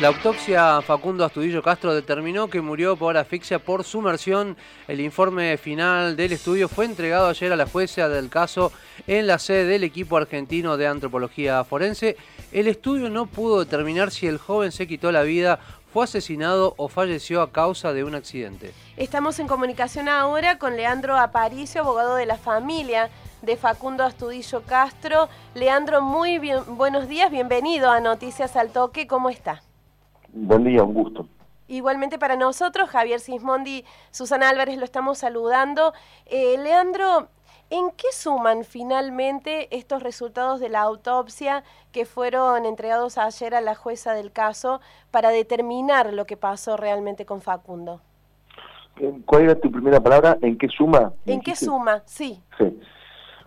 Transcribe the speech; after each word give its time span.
La 0.00 0.08
autopsia 0.08 0.82
Facundo 0.82 1.24
Astudillo 1.24 1.62
Castro 1.62 1.94
determinó 1.94 2.48
que 2.48 2.60
murió 2.60 2.96
por 2.96 3.16
asfixia 3.16 3.60
por 3.60 3.84
sumersión. 3.84 4.56
El 4.88 5.00
informe 5.00 5.56
final 5.56 6.16
del 6.16 6.32
estudio 6.32 6.68
fue 6.68 6.84
entregado 6.84 7.28
ayer 7.28 7.52
a 7.52 7.56
la 7.56 7.66
jueza 7.66 8.08
del 8.08 8.28
caso 8.28 8.72
en 9.06 9.28
la 9.28 9.38
sede 9.38 9.66
del 9.66 9.84
equipo 9.84 10.16
argentino 10.16 10.76
de 10.76 10.88
antropología 10.88 11.62
forense. 11.62 12.16
El 12.50 12.66
estudio 12.66 13.08
no 13.08 13.26
pudo 13.26 13.60
determinar 13.60 14.10
si 14.10 14.26
el 14.26 14.38
joven 14.38 14.72
se 14.72 14.88
quitó 14.88 15.12
la 15.12 15.22
vida, 15.22 15.60
fue 15.92 16.04
asesinado 16.04 16.74
o 16.76 16.88
falleció 16.88 17.40
a 17.40 17.52
causa 17.52 17.92
de 17.92 18.02
un 18.02 18.16
accidente. 18.16 18.74
Estamos 18.96 19.38
en 19.38 19.46
comunicación 19.46 20.08
ahora 20.08 20.58
con 20.58 20.76
Leandro 20.76 21.16
Aparicio, 21.16 21.82
abogado 21.82 22.16
de 22.16 22.26
la 22.26 22.36
familia 22.36 23.10
de 23.42 23.56
Facundo 23.56 24.02
Astudillo 24.02 24.62
Castro. 24.62 25.28
Leandro, 25.54 26.02
muy 26.02 26.38
bien, 26.40 26.58
buenos 26.66 27.06
días, 27.06 27.30
bienvenido 27.30 27.92
a 27.92 28.00
Noticias 28.00 28.56
al 28.56 28.70
Toque, 28.70 29.06
¿cómo 29.06 29.30
está? 29.30 29.62
Buen 30.34 30.64
día, 30.64 30.82
un 30.82 30.94
gusto. 30.94 31.28
Igualmente 31.68 32.18
para 32.18 32.36
nosotros, 32.36 32.90
Javier 32.90 33.20
Sismondi, 33.20 33.84
Susana 34.10 34.48
Álvarez, 34.48 34.76
lo 34.76 34.84
estamos 34.84 35.18
saludando. 35.18 35.94
Eh, 36.26 36.56
Leandro, 36.58 37.28
¿en 37.70 37.90
qué 37.92 38.08
suman 38.12 38.64
finalmente 38.64 39.74
estos 39.74 40.02
resultados 40.02 40.58
de 40.58 40.68
la 40.68 40.80
autopsia 40.80 41.62
que 41.92 42.04
fueron 42.04 42.66
entregados 42.66 43.16
ayer 43.16 43.54
a 43.54 43.60
la 43.60 43.76
jueza 43.76 44.12
del 44.12 44.32
caso 44.32 44.80
para 45.12 45.30
determinar 45.30 46.12
lo 46.12 46.26
que 46.26 46.36
pasó 46.36 46.76
realmente 46.76 47.24
con 47.24 47.40
Facundo? 47.40 48.00
¿Cuál 49.24 49.42
era 49.42 49.54
tu 49.54 49.70
primera 49.70 50.00
palabra? 50.00 50.36
¿En 50.42 50.58
qué 50.58 50.66
suma? 50.68 51.12
¿En 51.26 51.40
qué 51.40 51.54
suma? 51.54 52.02
Sí. 52.06 52.42
Sí. 52.58 52.76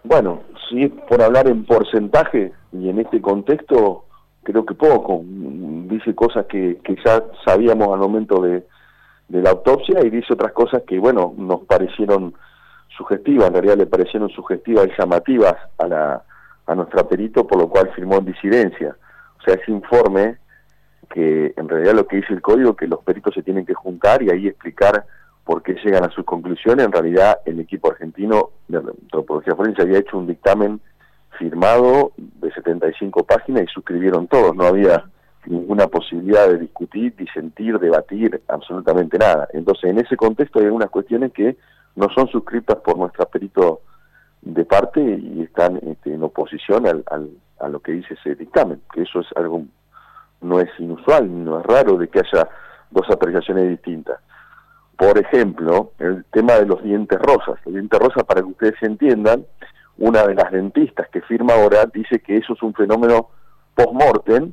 Bueno, 0.03 0.41
si 0.69 0.83
es 0.83 0.91
por 1.09 1.21
hablar 1.21 1.47
en 1.47 1.65
porcentaje 1.65 2.53
y 2.71 2.89
en 2.89 2.99
este 2.99 3.21
contexto, 3.21 4.06
creo 4.47 4.65
que 4.65 4.75
poco. 4.75 5.21
Dice 5.25 6.15
cosas 6.15 6.45
que, 6.45 6.79
que 6.83 6.95
ya 7.03 7.21
sabíamos 7.45 7.89
al 7.93 7.99
momento 7.99 8.41
de, 8.41 8.63
de, 9.27 9.41
la 9.41 9.49
autopsia 9.49 9.99
y 10.05 10.09
dice 10.09 10.33
otras 10.33 10.53
cosas 10.53 10.83
que, 10.87 10.97
bueno, 10.99 11.33
nos 11.37 11.65
parecieron 11.65 12.33
sugestivas, 12.95 13.47
en 13.47 13.53
realidad 13.53 13.77
le 13.77 13.87
parecieron 13.87 14.29
sugestivas 14.29 14.87
y 14.87 14.91
llamativas 14.97 15.55
a, 15.77 15.87
la, 15.87 16.23
a 16.65 16.75
nuestra 16.75 17.03
perito, 17.03 17.45
por 17.45 17.59
lo 17.59 17.67
cual 17.67 17.91
firmó 17.93 18.17
en 18.17 18.25
disidencia. 18.25 18.95
O 19.37 19.43
sea, 19.43 19.55
ese 19.55 19.69
informe 19.71 20.37
que 21.09 21.53
en 21.55 21.67
realidad 21.67 21.93
lo 21.93 22.07
que 22.07 22.17
dice 22.17 22.33
el 22.33 22.41
código 22.41 22.75
que 22.75 22.87
los 22.87 23.03
peritos 23.03 23.33
se 23.33 23.43
tienen 23.43 23.65
que 23.65 23.73
juntar 23.73 24.23
y 24.23 24.29
ahí 24.29 24.47
explicar 24.47 25.05
por 25.43 25.61
qué 25.61 25.75
llegan 25.83 26.05
a 26.05 26.11
sus 26.11 26.23
conclusiones. 26.23 26.85
En 26.85 26.91
realidad, 26.91 27.39
el 27.45 27.59
equipo 27.59 27.91
argentino 27.91 28.51
de 28.67 28.77
antropología 28.77 29.55
forense 29.55 29.81
había 29.81 29.99
hecho 29.99 30.17
un 30.17 30.27
dictamen 30.27 30.79
firmado 31.37 32.11
de 32.17 32.51
75 32.51 33.23
páginas 33.23 33.63
y 33.63 33.67
suscribieron 33.67 34.27
todos, 34.27 34.55
no 34.55 34.65
había 34.65 35.05
ninguna 35.45 35.87
posibilidad 35.87 36.47
de 36.49 36.59
discutir, 36.59 37.15
disentir, 37.15 37.79
debatir, 37.79 38.41
absolutamente 38.47 39.17
nada. 39.17 39.47
Entonces, 39.53 39.89
en 39.89 39.99
ese 39.99 40.17
contexto 40.17 40.59
hay 40.59 40.65
algunas 40.65 40.89
cuestiones 40.89 41.31
que 41.31 41.57
no 41.95 42.07
son 42.13 42.27
suscritas 42.27 42.77
por 42.77 42.97
nuestro 42.97 43.25
perito 43.27 43.81
de 44.41 44.65
parte 44.65 45.01
y 45.01 45.43
están 45.43 45.77
este, 45.77 46.13
en 46.13 46.23
oposición 46.23 46.85
al, 46.87 47.03
a 47.59 47.67
lo 47.69 47.79
que 47.79 47.93
dice 47.93 48.13
ese 48.13 48.35
dictamen, 48.35 48.81
que 48.93 49.03
eso 49.03 49.21
es 49.21 49.27
algo, 49.35 49.63
no 50.41 50.59
es 50.59 50.69
inusual, 50.79 51.43
no 51.43 51.59
es 51.59 51.65
raro 51.65 51.97
de 51.97 52.07
que 52.07 52.19
haya 52.19 52.47
dos 52.91 53.09
apreciaciones 53.09 53.69
distintas. 53.69 54.19
Por 54.97 55.17
ejemplo, 55.17 55.91
el 55.99 56.25
tema 56.31 56.53
de 56.53 56.65
los 56.65 56.83
dientes 56.83 57.19
rosas. 57.19 57.59
Los 57.65 57.73
dientes 57.73 57.99
rosas, 57.99 58.23
para 58.23 58.41
que 58.41 58.47
ustedes 58.47 58.81
entiendan, 58.81 59.45
una 59.99 60.23
de 60.25 60.35
las 60.35 60.51
dentistas 60.51 61.09
que 61.09 61.21
firma 61.21 61.53
ahora 61.53 61.85
dice 61.91 62.19
que 62.19 62.37
eso 62.37 62.53
es 62.53 62.61
un 62.61 62.73
fenómeno 62.73 63.29
post-mortem, 63.75 64.51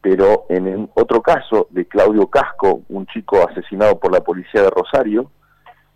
pero 0.00 0.46
en 0.48 0.90
otro 0.94 1.22
caso 1.22 1.68
de 1.70 1.86
Claudio 1.86 2.26
Casco, 2.26 2.82
un 2.88 3.06
chico 3.06 3.46
asesinado 3.48 3.98
por 3.98 4.12
la 4.12 4.20
policía 4.20 4.62
de 4.62 4.70
Rosario, 4.70 5.30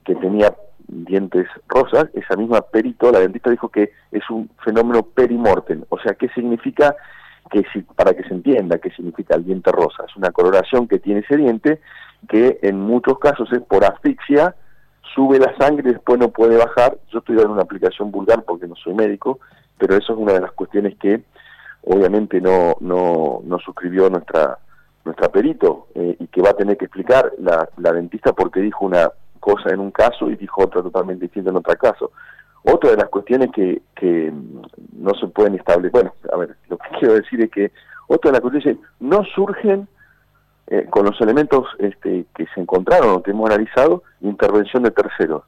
que 0.04 0.14
tenía 0.14 0.54
dientes 0.86 1.46
rosas, 1.66 2.06
esa 2.14 2.36
misma 2.36 2.60
perito, 2.60 3.10
la 3.10 3.18
dentista 3.18 3.50
dijo 3.50 3.68
que 3.68 3.90
es 4.12 4.22
un 4.30 4.48
fenómeno 4.64 5.02
perimortem, 5.02 5.84
o 5.88 5.98
sea, 5.98 6.14
¿qué 6.14 6.28
significa? 6.28 6.94
que 7.50 7.64
si, 7.72 7.82
para 7.82 8.14
que 8.14 8.24
se 8.24 8.34
entienda 8.34 8.78
qué 8.78 8.90
significa 8.90 9.36
el 9.36 9.44
diente 9.44 9.70
rosa, 9.70 10.04
es 10.08 10.16
una 10.16 10.30
coloración 10.30 10.88
que 10.88 10.98
tiene 10.98 11.20
ese 11.20 11.36
diente 11.36 11.80
que 12.28 12.58
en 12.62 12.80
muchos 12.80 13.18
casos 13.18 13.48
es 13.52 13.60
por 13.60 13.84
asfixia 13.84 14.54
sube 15.14 15.38
la 15.38 15.56
sangre 15.56 15.90
y 15.90 15.92
después 15.94 16.18
no 16.18 16.28
puede 16.28 16.56
bajar. 16.56 16.98
Yo 17.10 17.20
estoy 17.20 17.36
dando 17.36 17.52
una 17.52 17.62
aplicación 17.62 18.10
vulgar 18.10 18.42
porque 18.44 18.66
no 18.66 18.76
soy 18.76 18.94
médico, 18.94 19.40
pero 19.78 19.96
eso 19.96 20.12
es 20.12 20.18
una 20.18 20.32
de 20.34 20.40
las 20.40 20.52
cuestiones 20.52 20.96
que 20.98 21.22
obviamente 21.82 22.40
no, 22.40 22.76
no, 22.80 23.40
no 23.44 23.58
suscribió 23.60 24.10
nuestra 24.10 24.58
nuestra 25.04 25.28
perito 25.28 25.86
eh, 25.94 26.16
y 26.18 26.26
que 26.26 26.42
va 26.42 26.50
a 26.50 26.56
tener 26.56 26.76
que 26.76 26.86
explicar 26.86 27.32
la, 27.38 27.68
la 27.76 27.92
dentista 27.92 28.32
porque 28.32 28.60
dijo 28.60 28.84
una 28.84 29.08
cosa 29.38 29.70
en 29.72 29.78
un 29.78 29.92
caso 29.92 30.28
y 30.28 30.34
dijo 30.34 30.64
otra 30.64 30.82
totalmente 30.82 31.26
distinta 31.26 31.50
en 31.50 31.56
otro 31.56 31.76
caso. 31.76 32.10
Otra 32.64 32.90
de 32.90 32.96
las 32.96 33.08
cuestiones 33.08 33.50
que, 33.52 33.82
que 33.94 34.32
no 34.92 35.14
se 35.14 35.28
pueden 35.28 35.54
establecer, 35.54 35.92
bueno, 35.92 36.12
a 36.32 36.36
ver, 36.36 36.56
lo 36.68 36.76
que 36.76 36.88
quiero 36.98 37.14
decir 37.14 37.40
es 37.40 37.50
que 37.52 37.70
otra 38.08 38.30
de 38.30 38.32
las 38.32 38.40
cuestiones 38.40 38.80
no 38.98 39.24
surgen 39.36 39.86
eh, 40.68 40.86
con 40.90 41.04
los 41.04 41.20
elementos 41.20 41.66
este, 41.78 42.26
que 42.34 42.46
se 42.54 42.60
encontraron 42.60 43.22
que 43.22 43.30
hemos 43.30 43.48
analizado, 43.50 44.02
intervención 44.20 44.82
de 44.82 44.90
terceros. 44.90 45.44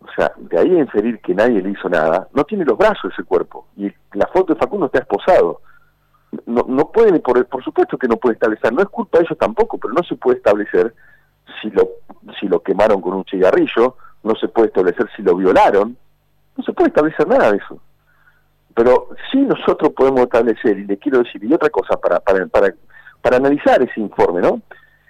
O 0.00 0.12
sea, 0.14 0.32
de 0.36 0.58
ahí 0.58 0.76
a 0.76 0.80
inferir 0.80 1.18
que 1.20 1.34
nadie 1.34 1.62
le 1.62 1.70
hizo 1.70 1.88
nada, 1.88 2.28
no 2.32 2.44
tiene 2.44 2.64
los 2.64 2.78
brazos 2.78 3.12
ese 3.12 3.24
cuerpo. 3.24 3.66
Y 3.76 3.92
la 4.12 4.26
foto 4.28 4.54
de 4.54 4.60
Facundo 4.60 4.86
está 4.86 5.00
esposado. 5.00 5.62
No, 6.46 6.64
no 6.68 6.90
pueden, 6.90 7.20
por, 7.22 7.44
por 7.46 7.64
supuesto 7.64 7.96
que 7.96 8.08
no 8.08 8.16
puede 8.16 8.34
establecer, 8.34 8.72
no 8.72 8.82
es 8.82 8.88
culpa 8.88 9.18
de 9.18 9.24
ellos 9.24 9.38
tampoco, 9.38 9.78
pero 9.78 9.94
no 9.94 10.02
se 10.02 10.16
puede 10.16 10.36
establecer 10.38 10.94
si 11.60 11.70
lo, 11.70 11.88
si 12.38 12.46
lo 12.46 12.60
quemaron 12.60 13.00
con 13.00 13.14
un 13.14 13.24
cigarrillo, 13.24 13.96
no 14.22 14.34
se 14.36 14.48
puede 14.48 14.68
establecer 14.68 15.08
si 15.16 15.22
lo 15.22 15.36
violaron, 15.36 15.96
no 16.56 16.64
se 16.64 16.72
puede 16.72 16.88
establecer 16.88 17.26
nada 17.26 17.52
de 17.52 17.58
eso. 17.58 17.80
Pero 18.74 19.08
sí 19.30 19.38
nosotros 19.38 19.92
podemos 19.92 20.22
establecer, 20.22 20.78
y 20.78 20.86
le 20.86 20.98
quiero 20.98 21.18
decir, 21.18 21.42
y 21.44 21.52
otra 21.52 21.70
cosa 21.70 21.96
para, 21.96 22.20
para, 22.20 22.46
para 22.46 22.74
para 23.24 23.38
analizar 23.38 23.82
ese 23.82 24.00
informe, 24.02 24.42
¿no? 24.42 24.60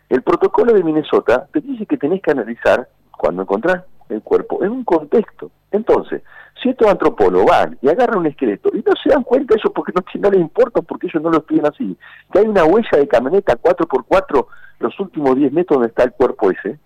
El 0.09 0.23
protocolo 0.23 0.73
de 0.73 0.85
Minnesota 0.85 1.49
te 1.53 1.61
dice 1.61 1.85
que 1.85 1.97
tenés 1.97 2.23
que 2.23 2.31
analizar, 2.31 2.89
cuando 3.11 3.43
encontrás 3.43 3.83
el 4.09 4.23
cuerpo, 4.23 4.63
en 4.63 4.71
un 4.71 4.85
contexto. 4.85 5.51
Entonces, 5.73 6.23
si 6.63 6.69
estos 6.69 6.89
antropólogos 6.89 7.51
van 7.51 7.77
y 7.83 7.89
agarran 7.89 8.21
un 8.21 8.27
esqueleto 8.27 8.71
y 8.73 8.85
no 8.87 8.93
se 9.03 9.09
dan 9.09 9.25
cuenta 9.25 9.55
de 9.55 9.59
eso 9.59 9.73
porque 9.73 9.93
no, 10.21 10.31
les 10.31 10.41
importa, 10.41 10.81
porque 10.83 11.09
ellos 11.09 11.25
no 11.25 11.31
lo 11.31 11.39
estudian 11.39 11.67
así, 11.67 11.97
que 12.33 12.39
hay 12.39 12.47
una 12.47 12.65
huella 12.65 12.97
de 12.97 13.09
camioneta 13.09 13.61
4x4 13.61 14.47
los 14.79 15.01
últimos 15.01 15.35
10 15.35 15.53
metros 15.53 15.79
donde 15.79 15.89
está 15.89 16.05
el 16.05 16.13
cuerpo 16.13 16.53
ese, 16.53 16.79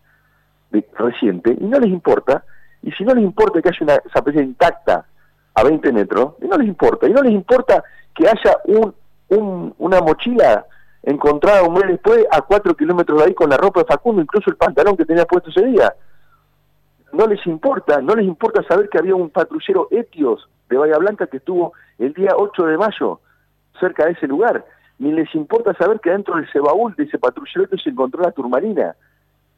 de, 0.71 0.88
reciente, 0.97 1.55
y 1.61 1.65
no 1.65 1.78
les 1.78 1.91
importa, 1.91 2.43
y 2.83 2.91
si 2.93 3.05
no 3.05 3.12
les 3.12 3.25
importa 3.25 3.61
que 3.61 3.69
haya 3.69 3.78
una 3.83 4.00
zapatilla 4.15 4.44
intacta 4.44 5.05
a 5.55 5.62
20 5.62 5.93
metros, 5.93 6.37
y 6.41 6.49
no 6.49 6.56
les 6.56 6.69
importa, 6.69 7.06
y 7.06 7.12
no 7.12 7.21
les 7.21 7.33
importa 7.33 7.84
que 8.15 8.27
haya 8.27 8.56
un, 8.65 9.75
una 9.77 10.00
mochila 10.00 10.65
encontrada 11.03 11.62
un 11.62 11.75
mes 11.75 11.86
después 11.88 12.26
a 12.31 12.42
cuatro 12.42 12.75
kilómetros 12.75 13.19
de 13.19 13.25
ahí 13.26 13.34
con 13.34 13.50
la 13.50 13.56
ropa 13.56 13.81
de 13.81 13.86
Facundo, 13.86 14.22
incluso 14.22 14.50
el 14.50 14.56
pantalón 14.56 14.97
que 14.97 15.04
tenía 15.04 15.25
puesto 15.25 15.50
ese 15.50 15.64
día. 15.64 15.94
No 17.12 17.26
les 17.26 17.44
importa, 17.47 18.00
no 18.03 18.14
les 18.14 18.26
importa 18.26 18.62
saber 18.64 18.88
que 18.88 18.98
había 18.98 19.14
un 19.14 19.31
patrullero 19.31 19.88
etios 19.91 20.48
de 20.69 20.76
Bahía 20.76 20.98
Blanca 20.98 21.26
que 21.26 21.38
estuvo 21.38 21.72
el 21.98 22.12
día 22.12 22.31
8 22.37 22.66
de 22.66 22.76
mayo 22.76 23.20
cerca 23.81 24.04
de 24.04 24.12
ese 24.12 24.26
lugar. 24.26 24.64
Ni 24.98 25.12
les 25.12 25.32
importa 25.34 25.72
saber 25.75 26.00
que 26.00 26.10
dentro 26.10 26.37
del 26.37 26.50
cebaúl 26.53 26.94
de 26.97 27.04
ese 27.04 27.19
patrullero 27.19 27.64
etios 27.64 27.82
se 27.82 27.91
encontró 27.91 28.22
la 28.22 28.32
turmalina 28.32 28.94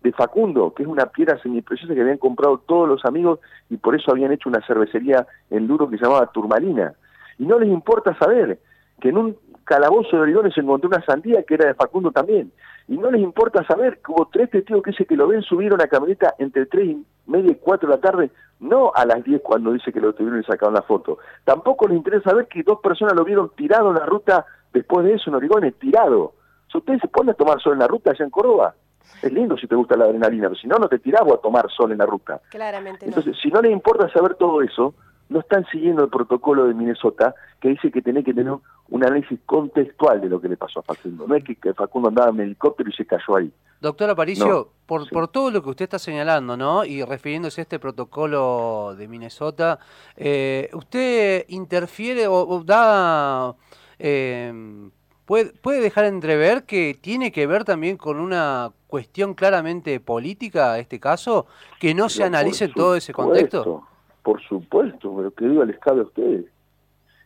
de 0.03 0.13
Facundo, 0.13 0.73
que 0.75 0.83
es 0.83 0.89
una 0.89 1.07
piedra 1.07 1.41
semipreciosa 1.43 1.95
que 1.95 2.01
habían 2.01 2.19
comprado 2.19 2.59
todos 2.59 2.89
los 2.89 3.05
amigos 3.05 3.41
y 3.69 3.77
por 3.77 3.95
eso 3.95 4.11
habían 4.11 4.33
hecho 4.33 4.49
una 4.49 4.65
cervecería 4.67 5.27
en 5.51 5.67
Duro 5.67 5.89
que 5.89 5.99
se 5.99 6.05
llamaba 6.05 6.31
Turmalina. 6.33 6.95
Y 7.39 7.47
no 7.47 7.59
les 7.59 7.69
importa 7.69 8.17
saber 8.19 8.59
que 9.01 9.09
en 9.09 9.19
un 9.19 9.37
calabozo 9.65 10.17
de 10.17 10.23
Origones 10.23 10.57
encontró 10.59 10.89
una 10.89 11.05
sandía 11.05 11.43
que 11.45 11.55
era 11.55 11.67
de 11.67 11.75
Facundo 11.75 12.11
también. 12.11 12.53
Y 12.89 12.99
no 12.99 13.11
les 13.11 13.21
importa 13.21 13.65
saber 13.65 14.01
que 14.05 14.11
hubo 14.11 14.29
tres 14.33 14.51
testigos 14.51 14.83
que 14.83 14.91
dice 14.91 15.07
que 15.07 15.17
lo 15.17 15.29
ven 15.29 15.43
subir 15.43 15.73
una 15.73 15.87
camioneta 15.87 16.35
entre 16.39 16.67
tres 16.67 16.89
y 16.89 17.07
media 17.27 17.53
y 17.53 17.55
cuatro 17.55 17.89
de 17.89 17.95
la 17.95 18.01
tarde, 18.01 18.31
no 18.59 18.91
a 18.95 19.05
las 19.07 19.23
diez 19.23 19.41
cuando 19.43 19.73
dice 19.73 19.93
que 19.93 20.01
lo 20.01 20.13
tuvieron 20.13 20.41
y 20.41 20.45
sacaron 20.45 20.75
la 20.75 20.83
foto. 20.83 21.19
Tampoco 21.45 21.87
les 21.87 21.97
interesa 21.97 22.31
saber 22.31 22.49
que 22.49 22.65
dos 22.65 22.81
personas 22.81 23.15
lo 23.15 23.25
vieron 23.25 23.53
tirado 23.57 23.91
en 23.91 23.95
la 23.95 24.07
ruta 24.07 24.45
después 24.73 25.05
de 25.05 25.15
eso 25.15 25.31
en 25.31 25.37
Origones, 25.37 25.79
tirado. 25.79 26.33
Si 26.71 26.79
ustedes 26.79 27.01
se 27.01 27.09
ponen 27.09 27.31
a 27.31 27.35
tomar 27.35 27.61
sol 27.61 27.75
en 27.75 27.79
la 27.81 27.87
ruta 27.87 28.11
allá 28.11 28.25
en 28.25 28.31
Córdoba, 28.31 28.75
es 29.23 29.33
lindo 29.33 29.57
si 29.57 29.67
te 29.67 29.75
gusta 29.75 29.97
la 29.97 30.07
adrenalina, 30.07 30.49
pero 30.49 30.61
si 30.61 30.67
no, 30.67 30.77
no 30.77 30.89
te 30.89 30.99
tiramos 30.99 31.35
a 31.35 31.39
tomar 31.39 31.71
sol 31.71 31.93
en 31.93 31.99
la 31.99 32.07
ruta. 32.07 32.41
Claramente 32.51 33.07
Entonces, 33.07 33.37
si 33.41 33.51
no 33.51 33.61
les 33.61 33.73
importa 33.73 34.09
saber 34.11 34.35
todo 34.35 34.63
eso, 34.63 34.95
no 35.31 35.41
están 35.41 35.65
siguiendo 35.71 36.05
el 36.05 36.11
protocolo 36.11 36.67
de 36.67 36.75
Minnesota 36.75 37.35
que 37.61 37.69
dice 37.71 37.91
que 37.91 38.03
tenés 38.03 38.25
que 38.25 38.35
tener 38.35 38.53
un 38.89 39.05
análisis 39.05 39.39
contextual 39.47 40.21
de 40.21 40.29
lo 40.29 40.41
que 40.41 40.49
le 40.49 40.57
pasó 40.57 40.81
a 40.81 40.83
Facundo. 40.83 41.27
No 41.27 41.37
es 41.37 41.45
que, 41.45 41.73
Facundo 41.73 42.09
andaba 42.09 42.31
en 42.31 42.41
helicóptero 42.41 42.91
y 42.91 42.93
se 42.93 43.07
cayó 43.07 43.37
ahí. 43.37 43.51
Doctor 43.81 44.11
Aparicio, 44.11 44.73
por, 44.87 45.09
por 45.09 45.29
todo 45.29 45.53
lo 45.53 45.63
que 45.63 45.71
usted 45.71 45.85
está 45.85 45.99
señalando, 46.01 46.57
¿no? 46.57 46.85
Y 46.85 47.03
refiriéndose 47.05 47.61
a 47.61 47.63
este 47.63 47.79
protocolo 47.79 48.95
de 48.99 49.07
Minnesota, 49.07 49.79
eh, 50.17 50.69
¿usted 50.75 51.47
interfiere 51.49 52.27
o, 52.29 52.63
da... 52.65 53.55
Eh, 54.01 54.91
puede, 55.27 55.53
puede 55.53 55.81
dejar 55.81 56.07
entrever 56.07 56.65
que 56.65 56.99
tiene 57.01 57.31
que 57.31 57.47
ver 57.47 57.65
también 57.65 57.97
con 57.97 58.19
una 58.19 58.73
cuestión 58.89 59.35
claramente 59.35 60.01
política, 60.01 60.79
este 60.81 60.99
caso, 60.99 61.47
que 61.79 61.95
no 61.95 62.09
se 62.09 62.25
analice 62.25 62.67
todo 62.69 62.97
ese 62.97 63.13
contexto? 63.13 63.85
Por 64.23 64.43
supuesto, 64.43 65.15
pero 65.17 65.31
que 65.31 65.49
diga 65.49 65.65
les 65.65 65.79
cabe 65.79 66.01
a 66.01 66.05
ustedes. 66.05 66.47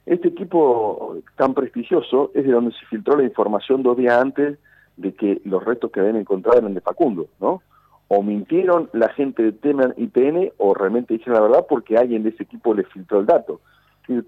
Este 0.07 0.29
equipo 0.29 1.17
tan 1.37 1.55
prestigioso 1.55 2.31
es 2.35 2.45
de 2.45 2.53
donde 2.53 2.73
se 2.73 2.87
filtró 2.87 3.17
la 3.17 3.25
información 3.25 3.83
dos 3.83 3.97
días 3.97 4.21
antes 4.21 4.59
de 4.97 5.15
que 5.15 5.41
los 5.45 5.65
restos 5.65 5.91
que 5.91 6.01
habían 6.01 6.17
encontrado 6.17 6.59
eran 6.59 6.75
de 6.75 6.81
Facundo, 6.81 7.27
¿no? 7.41 7.63
O 8.09 8.23
mintieron 8.23 8.91
la 8.93 9.09
gente 9.09 9.43
de 9.43 9.53
Teman 9.53 9.95
y 9.97 10.07
PN 10.07 10.53
o 10.59 10.75
realmente 10.75 11.15
dijeron 11.15 11.35
la 11.35 11.49
verdad 11.49 11.67
porque 11.69 11.97
alguien 11.97 12.23
de 12.23 12.29
ese 12.31 12.43
equipo 12.43 12.75
les 12.75 12.87
filtró 12.89 13.21
el 13.21 13.27
dato. 13.27 13.61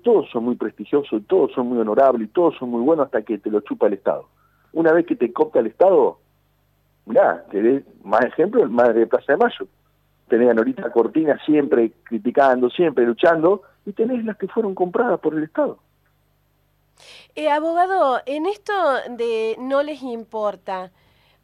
Todos 0.03 0.31
son 0.31 0.45
muy 0.45 0.57
prestigiosos, 0.57 1.23
todos 1.27 1.53
son 1.53 1.69
muy 1.69 1.79
honorables, 1.79 2.33
todos 2.33 2.57
son 2.57 2.71
muy 2.71 2.81
buenos 2.81 3.07
hasta 3.07 3.21
que 3.21 3.37
te 3.37 3.51
lo 3.51 3.61
chupa 3.61 3.87
el 3.87 3.93
Estado. 3.93 4.27
Una 4.73 4.93
vez 4.93 5.05
que 5.05 5.15
te 5.15 5.31
copta 5.31 5.61
el 5.61 5.67
Estado, 5.67 6.19
mirá, 7.05 7.45
te 7.51 7.85
más 8.03 8.25
ejemplo 8.25 8.63
el 8.63 8.71
Madre 8.71 9.01
de 9.01 9.07
Plaza 9.07 9.35
de 9.35 9.37
Mayo. 9.37 9.69
Tenés 10.29 10.51
a 10.51 10.55
Norita 10.55 10.91
Cortina 10.91 11.39
siempre 11.45 11.93
criticando, 12.05 12.69
siempre 12.71 13.07
luchando, 13.07 13.63
y 13.85 13.93
tenés 13.93 14.25
las 14.25 14.37
que 14.37 14.49
fueron 14.49 14.75
compradas 14.75 15.21
por 15.21 15.35
el 15.35 15.45
Estado. 15.45 15.79
Eh, 17.35 17.51
abogado, 17.51 18.21
en 18.27 18.47
esto 18.47 18.73
de 19.11 19.57
no 19.59 19.83
les 19.83 20.03
importa, 20.03 20.91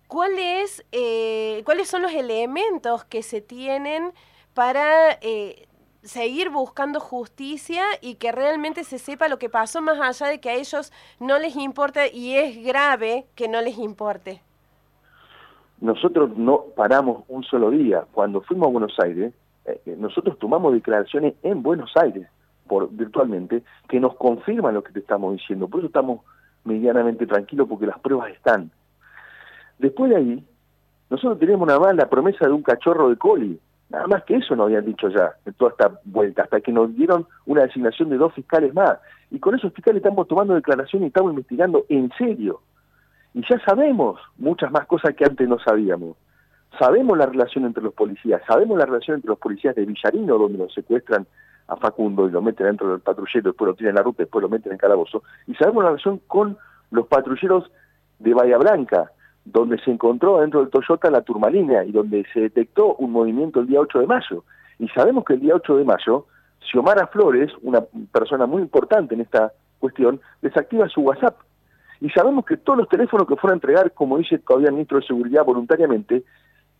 ¿cuál 0.08 0.38
es, 0.38 0.84
eh, 0.90 1.62
¿cuáles 1.64 1.88
son 1.88 2.02
los 2.02 2.12
elementos 2.12 3.04
que 3.04 3.22
se 3.22 3.40
tienen 3.40 4.12
para 4.54 5.18
eh, 5.20 5.68
seguir 6.02 6.50
buscando 6.50 6.98
justicia 6.98 7.84
y 8.00 8.14
que 8.16 8.32
realmente 8.32 8.84
se 8.84 8.98
sepa 8.98 9.28
lo 9.28 9.38
que 9.38 9.50
pasó 9.50 9.82
más 9.82 10.00
allá 10.00 10.30
de 10.30 10.40
que 10.40 10.50
a 10.50 10.54
ellos 10.54 10.92
no 11.20 11.38
les 11.38 11.56
importa 11.56 12.06
y 12.06 12.36
es 12.36 12.64
grave 12.64 13.26
que 13.34 13.48
no 13.48 13.60
les 13.60 13.78
importe? 13.78 14.42
Nosotros 15.82 16.36
no 16.36 16.66
paramos 16.76 17.24
un 17.26 17.42
solo 17.42 17.70
día. 17.70 18.04
Cuando 18.12 18.40
fuimos 18.42 18.68
a 18.68 18.70
Buenos 18.70 18.96
Aires, 19.00 19.34
eh, 19.64 19.80
eh, 19.84 19.96
nosotros 19.98 20.38
tomamos 20.38 20.72
declaraciones 20.72 21.34
en 21.42 21.60
Buenos 21.60 21.90
Aires, 21.96 22.28
por, 22.68 22.88
virtualmente, 22.88 23.64
que 23.88 23.98
nos 23.98 24.14
confirman 24.14 24.74
lo 24.74 24.84
que 24.84 24.92
te 24.92 25.00
estamos 25.00 25.32
diciendo. 25.32 25.66
Por 25.66 25.80
eso 25.80 25.88
estamos 25.88 26.20
medianamente 26.62 27.26
tranquilos, 27.26 27.66
porque 27.68 27.86
las 27.86 27.98
pruebas 27.98 28.30
están. 28.30 28.70
Después 29.80 30.10
de 30.10 30.16
ahí, 30.18 30.44
nosotros 31.10 31.40
teníamos 31.40 31.66
una 31.66 31.80
más 31.80 31.96
la 31.96 32.08
promesa 32.08 32.46
de 32.46 32.52
un 32.52 32.62
cachorro 32.62 33.10
de 33.10 33.16
coli. 33.16 33.58
Nada 33.90 34.06
más 34.06 34.22
que 34.22 34.36
eso 34.36 34.54
nos 34.54 34.66
habían 34.66 34.86
dicho 34.86 35.08
ya, 35.08 35.32
en 35.44 35.52
toda 35.54 35.72
esta 35.72 36.00
vuelta, 36.04 36.44
hasta 36.44 36.60
que 36.60 36.70
nos 36.70 36.94
dieron 36.94 37.26
una 37.44 37.62
designación 37.62 38.08
de 38.08 38.18
dos 38.18 38.32
fiscales 38.34 38.72
más. 38.72 39.00
Y 39.32 39.40
con 39.40 39.56
esos 39.56 39.72
fiscales 39.72 40.00
estamos 40.00 40.28
tomando 40.28 40.54
declaraciones 40.54 41.06
y 41.06 41.08
estamos 41.08 41.32
investigando 41.32 41.86
en 41.88 42.08
serio. 42.16 42.60
Y 43.34 43.42
ya 43.48 43.58
sabemos 43.64 44.20
muchas 44.36 44.70
más 44.70 44.86
cosas 44.86 45.14
que 45.14 45.24
antes 45.24 45.48
no 45.48 45.58
sabíamos. 45.58 46.16
Sabemos 46.78 47.16
la 47.18 47.26
relación 47.26 47.64
entre 47.64 47.82
los 47.82 47.94
policías, 47.94 48.42
sabemos 48.46 48.78
la 48.78 48.86
relación 48.86 49.16
entre 49.16 49.28
los 49.28 49.38
policías 49.38 49.74
de 49.74 49.84
Villarino, 49.84 50.38
donde 50.38 50.58
lo 50.58 50.68
secuestran 50.70 51.26
a 51.68 51.76
Facundo 51.76 52.26
y 52.26 52.30
lo 52.30 52.42
meten 52.42 52.66
dentro 52.66 52.90
del 52.90 53.00
patrullero, 53.00 53.50
después 53.50 53.68
lo 53.68 53.74
tiran 53.74 53.90
en 53.90 53.96
la 53.96 54.02
ruta, 54.02 54.22
después 54.22 54.42
lo 54.42 54.48
meten 54.48 54.72
en 54.72 54.78
calabozo, 54.78 55.22
y 55.46 55.54
sabemos 55.54 55.84
la 55.84 55.90
relación 55.90 56.20
con 56.26 56.56
los 56.90 57.06
patrulleros 57.06 57.70
de 58.18 58.34
Bahía 58.34 58.58
Blanca, 58.58 59.10
donde 59.44 59.78
se 59.78 59.90
encontró 59.90 60.40
dentro 60.40 60.60
del 60.60 60.70
Toyota 60.70 61.10
la 61.10 61.22
turmalina 61.22 61.84
y 61.84 61.92
donde 61.92 62.24
se 62.32 62.40
detectó 62.40 62.94
un 62.94 63.10
movimiento 63.10 63.60
el 63.60 63.66
día 63.66 63.80
8 63.80 64.00
de 64.00 64.06
mayo. 64.06 64.44
Y 64.78 64.88
sabemos 64.88 65.24
que 65.24 65.34
el 65.34 65.40
día 65.40 65.54
8 65.54 65.76
de 65.76 65.84
mayo, 65.84 66.26
Xiomara 66.60 67.08
Flores, 67.08 67.50
una 67.62 67.82
persona 68.12 68.46
muy 68.46 68.62
importante 68.62 69.14
en 69.14 69.22
esta 69.22 69.52
cuestión, 69.80 70.20
desactiva 70.40 70.88
su 70.88 71.00
WhatsApp. 71.00 71.38
Y 72.02 72.10
sabemos 72.10 72.44
que 72.44 72.56
todos 72.56 72.80
los 72.80 72.88
teléfonos 72.88 73.28
que 73.28 73.36
fueron 73.36 73.52
a 73.52 73.58
entregar, 73.58 73.92
como 73.92 74.18
dice 74.18 74.36
todavía 74.40 74.70
el 74.70 74.72
ministro 74.72 74.98
de 74.98 75.06
Seguridad 75.06 75.44
voluntariamente, 75.44 76.24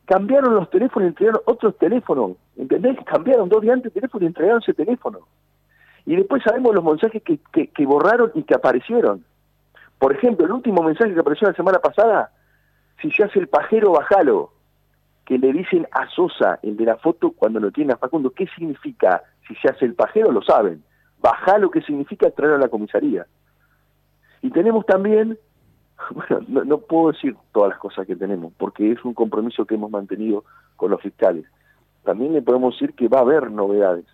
cambiaron 0.04 0.52
los 0.52 0.69
teléfonos 0.69 1.06
y 1.06 1.08
entregaron 1.10 1.42
otros 1.44 1.78
teléfonos, 1.78 2.32
¿entendés? 2.56 2.98
Cambiaron 3.06 3.48
dos 3.48 3.62
días 3.62 3.74
antes 3.74 3.92
el 3.94 4.00
teléfono 4.00 4.24
y 4.24 4.26
entregaron 4.26 4.60
ese 4.60 4.74
teléfono. 4.74 5.20
Y 6.06 6.16
después 6.16 6.42
sabemos 6.42 6.74
los 6.74 6.82
mensajes 6.82 7.22
que, 7.22 7.38
que, 7.69 7.86
borraron 7.86 8.32
y 8.34 8.42
que 8.42 8.56
aparecieron. 8.56 9.24
Por 9.96 10.12
ejemplo, 10.12 10.44
el 10.44 10.50
último 10.50 10.82
mensaje 10.82 11.14
que 11.14 11.20
apareció 11.20 11.46
la 11.46 11.54
semana 11.54 11.78
pasada, 11.78 12.32
si 13.00 13.12
se 13.12 13.22
hace 13.22 13.38
el 13.38 13.46
pajero, 13.46 13.92
bajalo, 13.92 14.50
que 15.25 15.38
le 15.38 15.52
dicen 15.52 15.86
a 15.92 16.08
Sosa, 16.08 16.58
el 16.64 16.76
de 16.76 16.86
la 16.86 16.96
foto, 16.96 17.30
cuando 17.30 17.60
lo 17.60 17.70
tiene 17.70 17.92
a 17.92 17.96
Facundo, 17.96 18.30
¿qué 18.30 18.48
significa? 18.56 19.22
Si 19.46 19.54
se 19.54 19.68
hace 19.68 19.84
el 19.84 19.94
pajero, 19.94 20.32
lo 20.32 20.42
saben. 20.42 20.82
Bajalo, 21.20 21.70
¿qué 21.70 21.80
significa? 21.80 22.28
Traerlo 22.32 22.56
a 22.56 22.62
la 22.62 22.68
comisaría. 22.68 23.25
Y 24.42 24.50
tenemos 24.50 24.84
también 24.86 25.38
bueno, 26.10 26.64
no, 26.64 26.78
puedo 26.78 27.12
decir 27.12 27.36
todas 27.52 27.70
las 27.70 27.78
cosas 27.78 28.06
que 28.06 28.16
tenemos, 28.16 28.52
porque 28.56 28.92
es 28.92 29.04
un 29.04 29.14
compromiso 29.14 29.64
que 29.64 29.74
hemos 29.74 29.90
mantenido 29.90 30.44
con 30.76 30.90
los 30.90 31.00
fiscales. 31.00 31.44
También 32.04 32.32
le 32.32 32.42
podemos 32.42 32.74
decir 32.74 32.94
que 32.94 33.08
va 33.08 33.18
a 33.18 33.22
haber 33.22 33.50
novedades 33.50 34.06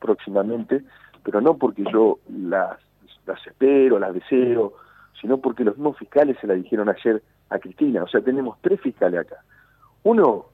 próximamente, 0.00 0.82
pero 1.22 1.40
no 1.40 1.56
porque 1.56 1.84
yo 1.92 2.18
las, 2.28 2.78
las 3.26 3.46
espero, 3.46 3.98
las 3.98 4.14
deseo, 4.14 4.74
sino 5.20 5.38
porque 5.38 5.64
los 5.64 5.76
mismos 5.76 5.98
fiscales 5.98 6.36
se 6.40 6.46
la 6.46 6.54
dijeron 6.54 6.88
ayer 6.88 7.22
a 7.50 7.58
Cristina. 7.58 8.02
O 8.02 8.08
sea, 8.08 8.20
tenemos 8.20 8.58
tres 8.60 8.80
fiscales 8.80 9.20
acá. 9.20 9.36
Uno 10.04 10.46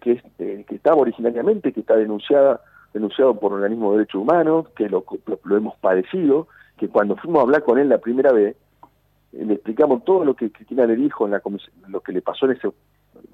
que, 0.00 0.12
es, 0.12 0.22
eh, 0.38 0.64
que 0.68 0.76
estaba 0.76 0.96
originariamente, 0.96 1.72
que 1.72 1.80
está 1.80 1.96
denunciada, 1.96 2.60
denunciado 2.92 3.34
por 3.38 3.52
un 3.52 3.58
organismo 3.58 3.92
de 3.92 3.98
derechos 3.98 4.22
humanos, 4.22 4.68
que 4.76 4.88
lo, 4.88 5.04
lo 5.44 5.56
hemos 5.56 5.76
padecido, 5.78 6.46
que 6.76 6.88
cuando 6.88 7.16
fuimos 7.16 7.40
a 7.40 7.42
hablar 7.42 7.64
con 7.64 7.78
él 7.78 7.88
la 7.88 7.98
primera 7.98 8.32
vez, 8.32 8.56
le 9.32 9.54
explicamos 9.54 10.04
todo 10.04 10.24
lo 10.24 10.34
que 10.34 10.50
Cristina 10.50 10.86
le 10.86 10.96
dijo, 10.96 11.26
en 11.26 11.32
la 11.32 11.42
lo 11.88 12.00
que 12.00 12.12
le 12.12 12.22
pasó 12.22 12.46
en 12.46 12.52
ese 12.52 12.70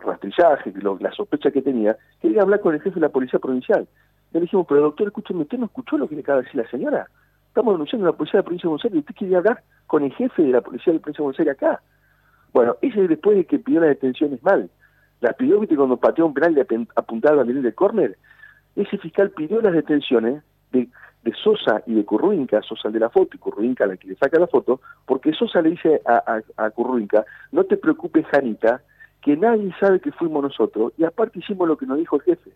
rastrillaje, 0.01 0.73
la 1.01 1.13
sospecha 1.13 1.51
que 1.51 1.63
tenía, 1.63 1.97
quería 2.21 2.43
hablar 2.43 2.61
con 2.61 2.75
el 2.75 2.81
jefe 2.81 2.97
de 2.97 3.01
la 3.01 3.09
policía 3.11 3.39
provincial. 3.39 3.87
Le 4.33 4.41
dijimos, 4.41 4.67
pero 4.69 4.83
doctor, 4.83 5.09
escúcheme, 5.09 5.43
¿usted 5.43 5.59
no 5.59 5.67
escuchó 5.67 5.97
lo 5.97 6.09
que 6.09 6.17
le 6.17 6.23
acaba 6.23 6.39
de 6.39 6.45
decir 6.45 6.61
la 6.61 6.69
señora? 6.69 7.09
Estamos 7.47 7.75
denunciando 7.75 8.09
a 8.09 8.11
la 8.11 8.17
policía 8.17 8.39
de 8.39 8.43
la 8.43 8.45
provincia 8.45 8.67
de 8.67 8.71
Buenos 8.71 8.95
y 8.95 8.99
usted 8.99 9.15
quería 9.15 9.39
hablar 9.39 9.63
con 9.87 10.03
el 10.03 10.13
jefe 10.15 10.43
de 10.43 10.49
la 10.49 10.61
policía 10.61 10.93
de 10.93 10.99
la 10.99 11.03
provincia 11.03 11.23
de 11.23 11.45
Buenos 11.45 11.57
acá. 11.57 11.83
Bueno, 12.53 12.77
ese 12.83 13.07
después 13.07 13.37
de 13.37 13.45
que 13.45 13.59
pidió 13.59 13.81
las 13.81 13.91
detenciones 13.91 14.43
mal. 14.43 14.71
Las 15.21 15.35
pidió, 15.37 15.61
viste, 15.61 15.77
cuando 15.77 15.97
pateó 15.97 16.27
un 16.27 16.35
penal 16.35 16.55
de 16.55 16.87
apuntado 16.97 17.41
a 17.41 17.45
nivel 17.45 17.63
de 17.63 17.73
córner. 17.73 18.19
Ese 18.77 18.99
fiscal 18.99 19.31
pidió 19.31 19.61
las 19.61 19.73
detenciones 19.73 20.43
de 20.73 20.89
de 21.25 21.33
Sosa 21.33 21.83
y 21.87 21.95
de 21.95 22.05
Curruinca, 22.05 22.61
Sosa 22.63 22.89
el 22.89 22.95
de 22.95 23.01
la 23.01 23.09
foto 23.09 23.31
y 23.35 23.39
Curruinca 23.39 23.87
la 23.87 23.97
que 23.97 24.09
le 24.09 24.15
saca 24.15 24.39
la 24.39 24.47
foto, 24.47 24.81
porque 25.07 25.33
Sosa 25.33 25.63
le 25.63 25.71
dice 25.71 26.03
a, 26.07 26.71
Curruinca, 26.71 27.25
no 27.51 27.65
te 27.65 27.79
preocupes 27.79 28.27
Janita, 28.27 28.83
que 29.23 29.37
nadie 29.37 29.75
sabe 29.81 30.01
que 30.01 30.13
fuimos 30.13 30.43
nosotros, 30.43 30.93
y 30.99 31.05
aparte 31.05 31.39
hicimos 31.39 31.67
lo 31.67 31.79
que 31.79 31.87
nos 31.87 31.97
dijo 31.99 32.17
el 32.17 32.23
jefe. 32.23 32.51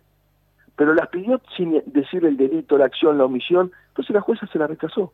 Pero 0.77 0.95
las 0.95 1.09
pidió 1.09 1.41
sin 1.57 1.83
decir 1.87 2.25
el 2.27 2.37
delito, 2.37 2.77
la 2.77 2.85
acción, 2.85 3.17
la 3.17 3.25
omisión, 3.25 3.73
entonces 3.89 4.15
la 4.15 4.21
jueza 4.21 4.47
se 4.47 4.59
la 4.59 4.67
rechazó. 4.67 5.13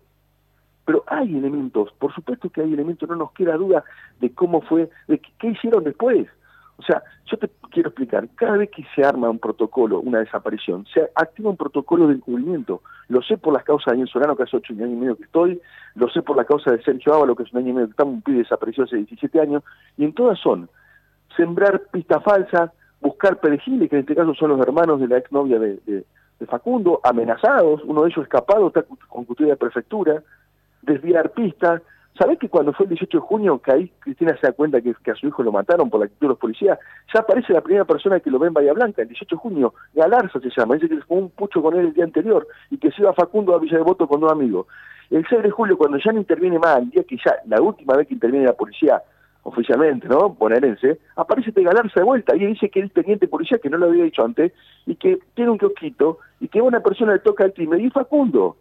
Pero 0.85 1.05
hay 1.07 1.37
elementos, 1.37 1.93
por 1.99 2.12
supuesto 2.12 2.50
que 2.50 2.61
hay 2.61 2.73
elementos, 2.73 3.09
no 3.09 3.14
nos 3.14 3.33
queda 3.33 3.57
duda 3.57 3.85
de 4.21 4.35
cómo 4.35 4.62
fue, 4.62 4.90
de 5.07 5.21
qué 5.38 5.49
hicieron 5.49 5.85
después. 5.85 6.26
O 6.76 6.83
sea, 6.83 7.02
yo 7.26 7.37
te 7.37 7.49
quiero 7.71 7.90
explicar, 7.90 8.28
cada 8.35 8.57
vez 8.57 8.71
que 8.71 8.85
se 8.95 9.04
arma 9.04 9.31
un 9.31 9.38
protocolo, 9.38 10.00
una 10.00 10.19
desaparición, 10.19 10.87
se 10.93 11.09
activa 11.14 11.50
un 11.50 11.57
protocolo 11.57 12.09
de 12.09 12.14
encubrimiento. 12.14 12.83
Lo 13.09 13.23
sé 13.23 13.38
por 13.38 13.54
las 13.54 13.64
causas 13.64 13.87
de 13.87 13.93
Daniel 13.93 14.09
Solano, 14.09 14.37
que 14.37 14.43
hace 14.43 14.57
ocho 14.57 14.73
años 14.73 14.90
y 14.90 14.97
medio 14.97 15.16
que 15.16 15.25
estoy, 15.25 15.61
lo 15.95 16.09
sé 16.09 16.23
por 16.23 16.37
la 16.37 16.45
causa 16.45 16.73
de 16.73 16.83
Sergio 16.83 17.14
Ávalo, 17.14 17.37
que 17.37 17.45
es 17.45 17.52
un 17.52 17.61
año 17.61 17.71
y 17.71 17.73
medio 17.75 17.87
que 17.87 17.93
estamos 17.93 18.14
un 18.14 18.23
pibe 18.23 18.38
desaparecido 18.38 18.85
hace 18.85 18.97
17 18.97 19.40
años, 19.40 19.62
y 19.97 20.04
en 20.04 20.12
todas 20.12 20.38
son 20.40 20.69
sembrar 21.37 21.83
pistas 21.93 22.23
falsas, 22.23 22.71
buscar 23.00 23.38
perejiles, 23.38 23.88
que 23.88 23.97
en 23.97 24.00
este 24.00 24.16
caso 24.16 24.35
son 24.35 24.50
los 24.50 24.61
hermanos 24.61 25.00
de 25.00 25.09
la 25.09 25.19
exnovia 25.19 25.59
de, 25.59 25.78
de, 25.87 26.04
de 26.40 26.47
Facundo, 26.47 27.00
amenazados, 27.04 27.83
uno 27.85 28.02
de 28.02 28.11
ellos 28.11 28.25
escapado, 28.25 28.69
está 28.69 28.85
con 29.09 29.25
custodia 29.25 29.52
de 29.52 29.59
prefectura, 29.59 30.23
desviar 30.83 31.31
pistas, 31.31 31.83
¿Sabés 32.16 32.38
que 32.38 32.49
cuando 32.49 32.73
fue 32.73 32.85
el 32.85 32.90
18 32.90 33.18
de 33.18 33.23
junio, 33.23 33.59
que 33.59 33.73
ahí 33.73 33.92
Cristina 33.99 34.37
se 34.40 34.47
da 34.47 34.52
cuenta 34.52 34.80
que, 34.80 34.94
a 35.11 35.14
su 35.16 35.26
hijo 35.26 35.42
lo 35.42 35.50
mataron 35.50 35.90
por 35.90 35.99
la 35.99 36.06
actitud 36.06 36.26
de 36.26 36.28
los 36.28 36.38
policías, 36.38 36.78
ya 37.12 37.21
aparece 37.21 37.52
la 37.52 37.61
primera 37.61 37.85
persona 37.85 38.21
que 38.21 38.30
lo 38.30 38.38
ve 38.38 38.47
en 38.47 38.54
Bahía 38.54 38.73
Blanca, 38.73 39.02
el 39.02 39.09
18 39.09 39.35
de 39.35 39.40
junio, 39.40 39.75
Galarza 39.94 40.38
se 40.38 40.49
llama, 40.56 40.76
dice 40.76 40.88
que 40.88 41.00
fue 41.00 41.18
un 41.18 41.30
pucho 41.30 41.61
con 41.61 41.75
él 41.75 41.87
el 41.87 41.92
día 41.92 42.04
anterior 42.04 42.47
y 42.71 42.78
que 42.78 42.92
se 42.92 43.02
iba 43.02 43.12
Facundo 43.14 43.52
a 43.52 43.59
Villa 43.59 43.78
de 43.78 43.83
Voto 43.83 44.06
con 44.06 44.21
dos 44.21 44.30
amigos. 44.30 44.66
El 45.11 45.26
6 45.28 45.42
de 45.42 45.50
julio, 45.50 45.76
cuando 45.76 45.99
ya 45.99 46.12
no 46.12 46.21
interviene 46.21 46.59
más, 46.61 46.78
el 46.78 46.90
día 46.90 47.02
que 47.02 47.16
ya, 47.16 47.35
la 47.47 47.61
última 47.61 47.97
vez 47.97 48.06
que 48.06 48.14
interviene 48.14 48.47
la 48.47 48.52
policía 48.52 49.02
oficialmente, 49.42 50.06
¿no? 50.09 50.30
Bonaerense, 50.30 51.00
aparece 51.16 51.50
este 51.50 51.64
Galarza 51.64 52.00
de 52.00 52.04
vuelta 52.04 52.37
y 52.37 52.47
dice 52.47 52.71
que 52.71 52.80
es 52.80 52.92
teniente 52.92 53.26
policía, 53.26 53.59
que 53.59 53.68
no 53.68 53.76
lo 53.76 53.87
había 53.87 54.04
dicho 54.04 54.25
antes, 54.25 54.52
y 54.87 54.94
que 54.94 55.18
tiene 55.35 55.50
un 55.50 55.59
kiosquito 55.59 56.18
y 56.40 56.47
que 56.47 56.62
una 56.62 56.80
persona 56.80 57.12
le 57.12 57.18
toca 57.18 57.44
el 57.44 57.52
timbre 57.52 57.83
y 57.83 57.90
Facundo 57.90 58.56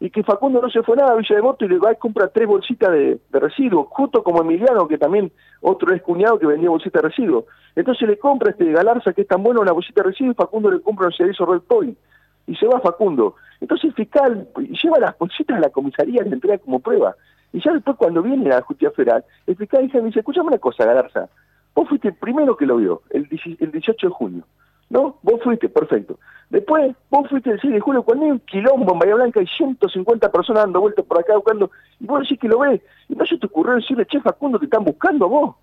y 0.00 0.08
que 0.08 0.22
Facundo 0.22 0.62
no 0.62 0.70
se 0.70 0.82
fue 0.82 0.96
nada 0.96 1.12
a 1.12 1.16
Villa 1.16 1.36
de 1.36 1.42
Voto 1.42 1.66
y 1.66 1.68
le 1.68 1.78
va 1.78 1.90
a 1.90 1.94
comprar 1.94 2.30
tres 2.30 2.48
bolsitas 2.48 2.90
de, 2.90 3.20
residuos, 3.32 3.86
justo 3.90 4.22
como 4.22 4.40
Emiliano, 4.40 4.88
que 4.88 4.96
también 4.96 5.30
otro 5.60 5.94
es 5.94 6.00
cuñado 6.00 6.38
que 6.38 6.46
vendía 6.46 6.70
bolsitas 6.70 7.02
de 7.02 7.08
residuos. 7.10 7.44
Entonces 7.76 8.08
le 8.08 8.18
compra 8.18 8.50
este 8.50 8.72
Galarza, 8.72 9.12
que 9.12 9.22
es 9.22 9.28
tan 9.28 9.42
bueno, 9.42 9.60
una 9.60 9.72
bolsita 9.72 10.02
de 10.02 10.08
residuos, 10.08 10.34
y 10.34 10.36
Facundo 10.36 10.70
le 10.70 10.80
compra 10.80 11.06
un 11.06 11.12
servicio 11.12 11.44
Red 11.44 11.60
Point. 11.62 11.98
Y 12.46 12.56
se 12.56 12.66
va 12.66 12.80
Facundo. 12.80 13.34
Entonces 13.60 13.90
el 13.90 13.94
fiscal 13.94 14.48
lleva 14.82 14.98
las 14.98 15.18
bolsitas 15.18 15.58
a 15.58 15.60
la 15.60 15.68
comisaría 15.68 16.22
y 16.22 16.28
le 16.28 16.34
entrega 16.34 16.56
como 16.56 16.80
prueba. 16.80 17.14
Y 17.52 17.60
ya 17.60 17.72
después 17.72 17.98
cuando 17.98 18.22
viene 18.22 18.48
la 18.48 18.62
justicia 18.62 18.90
federal, 18.92 19.22
el 19.46 19.56
fiscal 19.56 19.82
dice, 19.82 20.00
me 20.00 20.06
dice, 20.06 20.20
escuchame 20.20 20.48
una 20.48 20.58
cosa, 20.58 20.86
Galarza, 20.86 21.28
vos 21.74 21.88
fuiste 21.88 22.08
el 22.08 22.14
primero 22.14 22.56
que 22.56 22.64
lo 22.64 22.76
vio, 22.76 23.02
el, 23.10 23.28
18 23.28 24.06
de 24.06 24.12
junio, 24.12 24.44
¿no? 24.90 25.16
Vos 25.22 25.40
fuiste, 25.42 25.68
perfecto. 25.68 26.18
Después, 26.50 26.94
vos 27.08 27.28
fuiste 27.30 27.50
el 27.50 27.60
6 27.60 27.74
de 27.74 27.80
julio, 27.80 28.02
cuando 28.02 28.24
hay 28.24 28.32
un 28.32 28.40
quilombo 28.40 28.92
en 28.92 28.98
Bahía 28.98 29.14
Blanca, 29.14 29.40
hay 29.40 29.46
150 29.46 30.32
personas 30.32 30.64
dando 30.64 30.80
vueltas 30.80 31.04
por 31.04 31.18
acá 31.18 31.36
buscando, 31.36 31.70
y 32.00 32.06
vos 32.06 32.20
decís 32.20 32.38
que 32.40 32.48
lo 32.48 32.58
ves, 32.58 32.82
y 33.08 33.14
no 33.14 33.24
se 33.24 33.38
te 33.38 33.46
ocurrió 33.46 33.76
decirle, 33.76 34.04
che, 34.06 34.20
Facundo, 34.20 34.58
te 34.58 34.64
están 34.64 34.84
buscando 34.84 35.26
a 35.26 35.28
vos. 35.28 35.56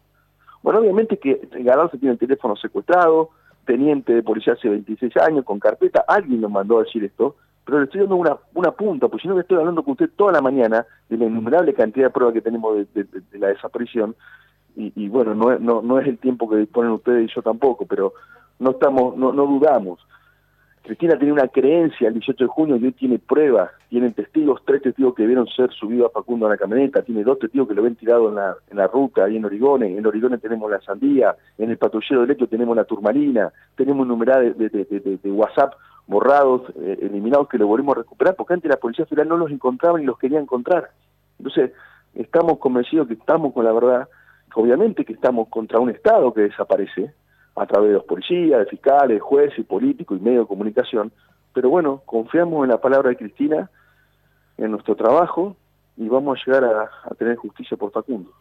Bueno, 0.64 0.80
obviamente 0.80 1.18
que 1.18 1.48
Galarza 1.60 1.98
tiene 1.98 2.14
el 2.14 2.20
teléfono 2.20 2.56
secuestrado, 2.56 3.30
teniente 3.66 4.14
de 4.14 4.24
policía 4.24 4.54
hace 4.54 4.70
26 4.70 5.18
años, 5.18 5.44
con 5.44 5.60
carpeta, 5.60 6.06
alguien 6.08 6.40
nos 6.40 6.52
mandó 6.52 6.80
a 6.80 6.84
decir 6.84 7.04
esto, 7.04 7.36
pero 7.66 7.80
le 7.80 7.86
estoy 7.86 8.00
dando 8.00 8.16
una, 8.16 8.38
una 8.54 8.72
punta, 8.72 9.10
porque 9.10 9.24
si 9.24 9.28
no 9.28 9.36
que 9.36 9.42
estoy 9.42 9.58
hablando 9.58 9.84
con 9.84 9.92
usted 9.92 10.10
toda 10.16 10.32
la 10.32 10.42
mañana 10.42 10.86
de 11.10 11.18
la 11.18 11.26
innumerable 11.26 11.74
cantidad 11.74 12.08
de 12.08 12.14
pruebas 12.14 12.34
que 12.34 12.42
tenemos 12.42 12.88
de, 12.94 13.06
la 13.34 13.48
desaparición, 13.48 14.16
y, 14.80 15.10
bueno, 15.10 15.34
no, 15.34 15.58
no, 15.58 15.82
no 15.82 16.00
es 16.00 16.08
el 16.08 16.20
tiempo 16.20 16.48
que 16.48 16.58
disponen 16.58 16.92
ustedes 16.92 17.32
y 17.32 17.34
yo 17.34 17.42
tampoco, 17.42 17.88
pero 17.88 18.14
no 18.60 18.72
estamos, 18.72 19.16
no, 19.18 19.32
no 19.34 19.46
dudamos. 19.46 20.00
Cristina 20.88 21.18
tiene 21.18 21.34
una 21.34 21.50
creencia 21.50 22.08
el 22.08 22.14
18 22.14 22.46
de 22.46 22.48
junio 22.48 22.78
y 22.78 22.86
hoy 22.86 22.92
tiene 22.94 23.20
pruebas, 23.20 23.72
tienen 23.90 24.14
testigos, 24.14 24.62
tres 24.66 24.82
testigos 24.82 25.16
que 25.16 25.26
vieron 25.26 25.46
ser 25.48 25.70
subido 25.72 26.08
a 26.08 26.12
Facundo 26.12 26.48
a 26.48 26.50
la 26.50 26.58
camioneta, 26.58 27.02
tiene 27.02 27.26
dos 27.26 27.40
testigos 27.40 27.68
que 27.68 27.74
lo 27.74 27.84
ven 27.84 27.96
tirado 27.96 28.30
en 28.30 28.36
la, 28.36 28.56
en 28.72 28.78
la 28.78 28.88
ruta, 28.88 29.26
ahí 29.26 29.36
en 29.36 29.44
Origone, 29.44 29.98
en 29.98 30.06
Origone 30.06 30.38
tenemos 30.38 30.72
la 30.72 30.80
sandía, 30.80 31.36
en 31.58 31.72
el 31.72 31.78
patrullero 31.78 32.22
derecho 32.22 32.48
tenemos 32.48 32.74
la 32.74 32.86
turmalina, 32.86 33.52
tenemos 33.76 34.04
un 34.04 34.08
numeral 34.08 34.58
de, 34.58 34.70
de, 34.70 35.32
WhatsApp 35.32 35.74
borrados, 36.08 36.62
eh, 36.78 37.00
eliminados, 37.02 37.50
que 37.50 37.58
lo 37.58 37.68
volvemos 37.68 37.98
a 37.98 38.00
recuperar, 38.00 38.36
porque 38.36 38.54
antes 38.54 38.72
la 38.72 38.78
Policía 38.78 39.06
Federal 39.06 39.28
no 39.28 39.36
los 39.36 39.52
encontraba 39.52 40.00
ni 40.00 40.06
los 40.06 40.18
quería 40.18 40.40
encontrar. 40.40 40.92
Entonces, 41.38 41.74
estamos 42.16 42.60
convencidos 42.60 43.10
que 43.10 43.16
estamos 43.16 43.54
con 43.54 43.66
la 43.66 43.74
verdad, 43.74 44.08
obviamente 44.56 45.04
que 45.04 45.14
estamos 45.14 45.50
contra 45.50 45.82
un 45.82 45.90
Estado 45.90 46.34
que 46.34 46.42
desaparece, 46.42 47.12
a 47.58 47.66
través 47.66 47.90
de 47.90 47.96
los 47.96 48.04
policías, 48.04 48.60
de 48.60 48.66
fiscales, 48.66 49.22
jueces, 49.22 49.66
políticos 49.66 50.20
y 50.20 50.24
medios 50.24 50.44
de 50.44 50.48
comunicación. 50.48 51.12
Pero 51.54 51.70
bueno, 51.70 52.02
confiamos 52.06 52.64
en 52.64 52.70
la 52.70 52.80
palabra 52.80 53.10
de 53.10 53.16
Cristina, 53.16 53.70
en 54.58 54.72
nuestro 54.72 54.96
trabajo 54.96 55.56
y 55.96 56.08
vamos 56.08 56.38
a 56.38 56.46
llegar 56.46 56.64
a, 56.64 57.16
tener 57.16 57.36
justicia 57.36 57.76
por 57.76 57.92
Facundo. 57.92 58.32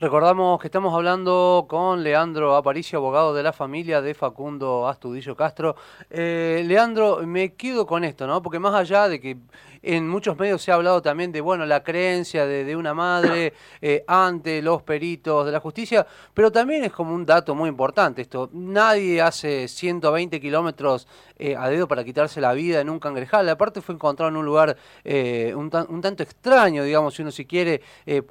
Recordamos 0.00 0.58
que 0.58 0.68
estamos 0.68 0.94
hablando 0.94 1.66
con 1.68 2.02
Leandro 2.02 2.56
Aparicio, 2.56 2.98
abogado 2.98 3.34
de 3.34 3.42
la 3.42 3.52
familia 3.52 4.00
de 4.00 4.14
Facundo 4.14 4.88
Astudillo 4.88 5.36
Castro. 5.36 5.76
Eh, 6.08 6.64
Leandro, 6.66 7.20
me 7.26 7.52
quedo 7.52 7.86
con 7.86 8.02
esto, 8.02 8.26
¿no? 8.26 8.40
Porque 8.40 8.58
más 8.58 8.74
allá 8.74 9.08
de 9.08 9.20
que 9.20 9.36
en 9.82 10.08
muchos 10.08 10.38
medios 10.38 10.62
se 10.62 10.72
ha 10.72 10.76
hablado 10.76 11.02
también 11.02 11.32
de, 11.32 11.42
bueno, 11.42 11.66
la 11.66 11.82
creencia 11.82 12.46
de, 12.46 12.74
una 12.76 12.94
madre 12.94 13.52
eh, 13.82 14.02
ante 14.06 14.62
los 14.62 14.82
peritos 14.82 15.44
de 15.44 15.52
la 15.52 15.60
justicia, 15.60 16.06
pero 16.32 16.50
también 16.50 16.82
es 16.84 16.92
como 16.92 17.14
un 17.14 17.26
dato 17.26 17.54
muy 17.54 17.68
importante 17.68 18.22
esto. 18.22 18.48
Nadie 18.54 19.20
hace 19.20 19.68
120 19.68 20.40
kilómetros 20.40 21.08
eh, 21.40 21.56
a 21.56 21.68
dedo 21.68 21.88
para 21.88 22.04
quitarse 22.04 22.40
la 22.40 22.52
vida 22.52 22.80
en 22.80 22.90
un 22.90 23.00
cangrejal. 23.00 23.48
Aparte 23.48 23.80
fue 23.80 23.94
encontrado 23.94 24.30
en 24.30 24.36
un 24.36 24.44
lugar 24.44 24.76
eh, 25.04 25.54
un, 25.56 25.70
tanto 25.70 26.22
extraño, 26.22 26.84
digamos, 26.84 27.14
si 27.14 27.22
uno 27.22 27.30
si 27.30 27.46
quiere, 27.46 27.80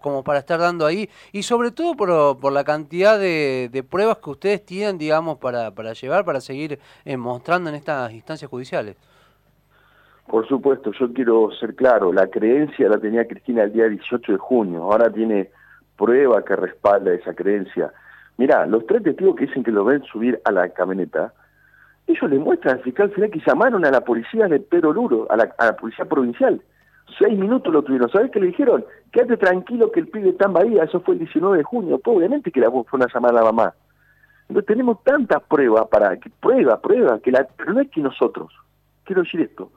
como 0.02 0.24
para 0.24 0.40
estar 0.40 0.60
dando 0.60 0.86
ahí. 0.86 1.10
Y 1.32 1.44
sobre 1.44 1.72
todo 1.72 1.96
por, 1.96 2.52
la 2.52 2.64
cantidad 2.64 3.20
de, 3.20 3.86
pruebas 3.90 4.18
que 4.20 4.30
ustedes 4.30 4.66
tienen, 4.66 4.98
digamos, 4.98 5.38
para, 5.40 5.72
llevar, 5.94 6.24
para 6.24 6.40
seguir 6.40 6.80
mostrando 7.18 7.70
en 7.70 7.76
estas 7.76 8.12
instancias 8.12 8.50
judiciales. 8.50 8.96
Por 10.30 10.48
supuesto, 10.48 10.92
yo 10.92 11.12
quiero 11.12 11.50
ser 11.60 11.74
claro, 11.74 12.14
la 12.14 12.28
creencia 12.28 12.88
la 12.88 13.00
tenía 13.00 13.28
Cristina 13.28 13.64
el 13.64 13.74
día 13.74 13.90
18 13.90 14.34
de 14.34 14.38
junio, 14.38 14.84
ahora 14.84 15.12
tiene 15.12 15.50
prueba 15.98 16.46
que 16.46 16.56
respalda 16.56 17.14
esa 17.14 17.34
creencia. 17.34 17.92
Mirá, 18.38 18.68
los 18.68 18.86
tres 18.86 19.02
testigos 19.02 19.36
que 19.36 19.48
dicen 19.48 19.64
que 19.64 19.72
lo 19.72 19.84
ven 19.84 20.04
subir 20.04 20.40
a 20.46 20.52
la 20.52 20.70
camioneta, 20.70 21.34
ellos 22.10 22.30
le 22.30 22.40
muestran 22.40 22.78
al 22.78 22.84
fiscal 22.84 23.12
final 23.12 23.30
que 23.30 23.42
llamaron 23.46 23.86
a 23.86 23.92
la 23.92 24.02
policía 24.02 24.48
de 24.48 24.60
Pedro 24.60 24.94
Luro, 24.94 25.28
a 25.30 25.38
la, 25.38 25.76
policía 25.76 26.06
provincial. 26.06 26.62
Seis 27.18 27.38
minutos 27.38 27.72
lo 27.72 27.84
tuvieron. 27.84 28.10
¿Sabés 28.10 28.32
qué 28.32 28.40
le 28.40 28.48
dijeron? 28.48 28.86
Quédate 29.12 29.38
tranquilo 29.38 29.92
que 29.92 30.00
el 30.00 30.08
pibe 30.08 30.30
está 30.30 30.46
en 30.46 30.54
Bahía. 30.54 30.84
Eso 30.84 31.02
fue 31.02 31.16
el 31.16 31.20
19 31.20 31.58
de 31.58 31.64
junio. 31.64 32.00
Pues 32.00 32.18
obviamente 32.18 32.52
que 32.52 32.60
la 32.60 32.72
fue 32.72 32.86
una 32.94 33.08
llamada 33.14 33.40
a 33.40 33.44
la 33.44 33.52
mamá. 33.52 33.74
Entonces 34.48 34.68
tenemos 34.68 35.04
tantas 35.04 35.42
pruebas 35.44 35.88
para 35.88 36.18
que 36.18 36.30
prueba, 36.30 36.80
prueba, 36.82 37.20
que 37.20 37.32
la, 37.32 37.48
pero 37.56 37.74
no 37.74 37.82
es 37.82 37.90
que 37.90 38.02
nosotros. 38.02 38.52
Quiero 39.04 39.24
decir 39.24 39.42
esto. 39.42 39.72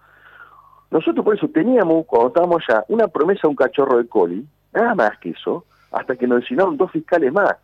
Nosotros 0.91 1.25
por 1.25 1.37
eso 1.37 1.49
teníamos, 1.49 2.07
cuando 2.07 2.29
estábamos 2.29 2.63
allá, 2.69 2.85
una 2.89 3.09
promesa 3.09 3.43
a 3.45 3.51
un 3.51 3.57
cachorro 3.57 3.99
de 3.99 4.09
coli, 4.09 4.47
nada 4.75 4.95
más 4.95 5.19
que 5.19 5.31
eso, 5.31 5.65
hasta 5.91 6.17
que 6.17 6.27
nos 6.27 6.41
designaron 6.41 6.77
dos 6.77 6.91
fiscales 6.91 7.33
más. 7.33 7.57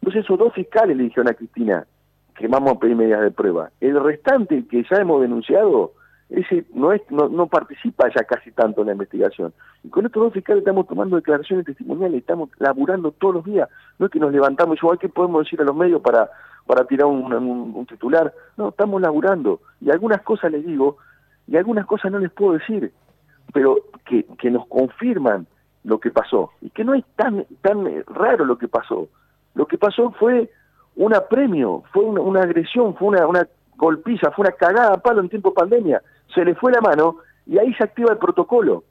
Entonces 0.00 0.24
esos 0.24 0.38
dos 0.38 0.52
fiscales 0.52 0.96
le 0.96 1.04
dijeron 1.04 1.28
a 1.28 1.34
Cristina 1.34 1.86
que 2.38 2.48
vamos 2.48 2.72
a 2.72 2.78
pedir 2.78 2.96
medidas 2.96 3.22
de 3.22 3.30
prueba. 3.30 3.70
El 3.80 4.02
restante 4.02 4.66
que 4.66 4.84
ya 4.90 4.96
hemos 4.96 5.20
denunciado, 5.20 5.92
ese 6.28 6.64
no, 6.74 6.92
es, 6.92 7.02
no, 7.10 7.46
participa 7.46 8.08
ya 8.14 8.24
casi 8.24 8.50
tanto 8.50 8.80
en 8.80 8.88
la 8.88 8.92
investigación. 8.92 9.52
Y 9.82 9.88
con 9.88 10.06
estos 10.06 10.22
dos 10.22 10.32
fiscales 10.32 10.60
estamos 10.60 10.86
tomando 10.86 11.16
declaraciones 11.16 11.64
testimoniales, 11.64 12.20
estamos 12.20 12.50
laburando 12.58 13.12
todos 13.12 13.36
los 13.36 13.44
días. 13.44 13.68
No 13.98 14.06
es 14.06 14.12
que 14.12 14.20
nos 14.20 14.32
levantamos 14.32 14.78
y 14.82 14.98
que 14.98 15.08
podemos 15.08 15.44
decir 15.44 15.60
a 15.60 15.64
los 15.64 15.76
medios 15.76 16.02
para, 16.02 16.30
para 16.66 16.84
tirar 16.84 17.06
un, 17.06 17.32
un 17.32 17.86
titular. 17.86 18.32
No, 18.56 18.68
estamos 18.68 19.00
laburando. 19.00 19.60
Y 19.80 19.90
algunas 19.90 20.22
cosas 20.22 20.52
les 20.52 20.64
digo 20.66 20.98
y 21.46 21.56
algunas 21.56 21.86
cosas 21.86 22.10
no 22.10 22.18
les 22.18 22.32
puedo 22.32 22.54
decir, 22.54 22.92
pero 23.52 23.76
que, 24.04 24.26
que 24.38 24.50
nos 24.50 24.66
confirman 24.66 25.46
lo 25.84 26.00
que 26.00 26.10
pasó 26.10 26.50
y 26.60 26.70
que 26.70 26.84
no 26.84 26.94
es 26.94 27.04
tan, 27.14 27.46
tan 27.62 27.86
raro 28.06 28.44
lo 28.44 28.58
que 28.58 28.68
pasó. 28.68 29.08
Lo 29.54 29.66
que 29.66 29.78
pasó 29.78 30.10
fue 30.18 30.50
un 30.96 31.14
apremio, 31.14 31.82
fue 31.92 32.04
una, 32.04 32.42
agresión, 32.42 32.96
fue 32.96 33.08
una, 33.08 33.26
una 33.26 33.46
golpiza, 33.76 34.30
fue 34.32 34.46
una 34.46 34.56
cagada 34.56 34.94
a 34.94 34.96
palo 34.96 35.20
en 35.20 35.28
tiempo 35.28 35.50
de 35.50 35.54
pandemia. 35.54 36.02
Se 36.34 36.44
le 36.44 36.54
fue 36.54 36.72
la 36.72 36.80
mano 36.80 37.18
y 37.46 37.58
ahí 37.58 37.72
se 37.74 37.84
activa 37.84 38.12
el 38.12 38.18
protocolo. 38.18 38.84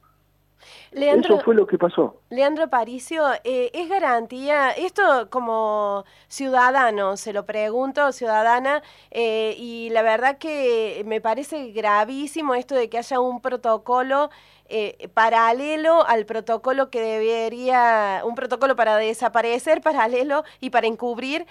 Eso 0.92 1.40
fue 1.40 1.56
lo 1.56 1.68
que 1.68 1.78
pasó. 1.78 2.22
Leandro 2.30 2.70
Paricio, 2.70 3.24
eh, 3.44 3.70
¿es 3.74 3.90
garantía, 3.90 4.72
esto 4.72 5.30
como 5.30 6.06
ciudadano, 6.28 7.18
se 7.18 7.34
lo 7.34 7.46
pregunto, 7.46 8.12
ciudadana, 8.14 8.82
eh, 9.12 9.56
y 9.58 9.90
la 9.90 10.02
verdad 10.04 10.38
que 10.38 11.04
me 11.06 11.20
parece 11.20 11.72
gravísimo 11.72 12.56
esto 12.56 12.76
de 12.76 12.90
que 12.90 12.98
haya 12.98 13.20
un 13.20 13.42
protocolo 13.42 14.30
eh, 14.68 15.10
paralelo 15.14 16.08
al 16.08 16.26
protocolo 16.26 16.90
que 16.90 17.02
debería, 17.02 18.22
un 18.26 18.36
protocolo 18.36 18.76
para 18.76 18.96
desaparecer 18.96 19.82
paralelo 19.84 20.44
y 20.62 20.70
para 20.70 20.88
encubrir 20.88 21.46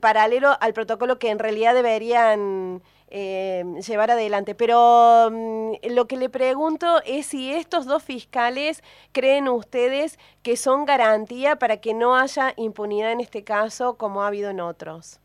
paralelo 0.00 0.56
al 0.60 0.72
protocolo 0.72 1.18
que 1.18 1.30
en 1.30 1.38
realidad 1.38 1.74
deberían 1.74 2.82
eh, 3.08 3.64
llevar 3.86 4.10
adelante. 4.10 4.54
Pero 4.54 5.28
mm, 5.30 5.72
lo 5.94 6.06
que 6.06 6.16
le 6.16 6.30
pregunto 6.30 7.00
es 7.04 7.26
si 7.26 7.52
estos 7.52 7.86
dos 7.86 8.02
fiscales 8.02 8.82
creen 9.12 9.48
ustedes 9.48 10.18
que 10.42 10.56
son 10.56 10.86
garantía 10.86 11.56
para 11.56 11.76
que 11.76 11.92
no 11.92 12.16
haya 12.16 12.54
impunidad 12.56 13.12
en 13.12 13.20
este 13.20 13.44
caso 13.44 13.98
como 13.98 14.22
ha 14.22 14.28
habido 14.28 14.50
en 14.50 14.60
otros. 14.60 15.20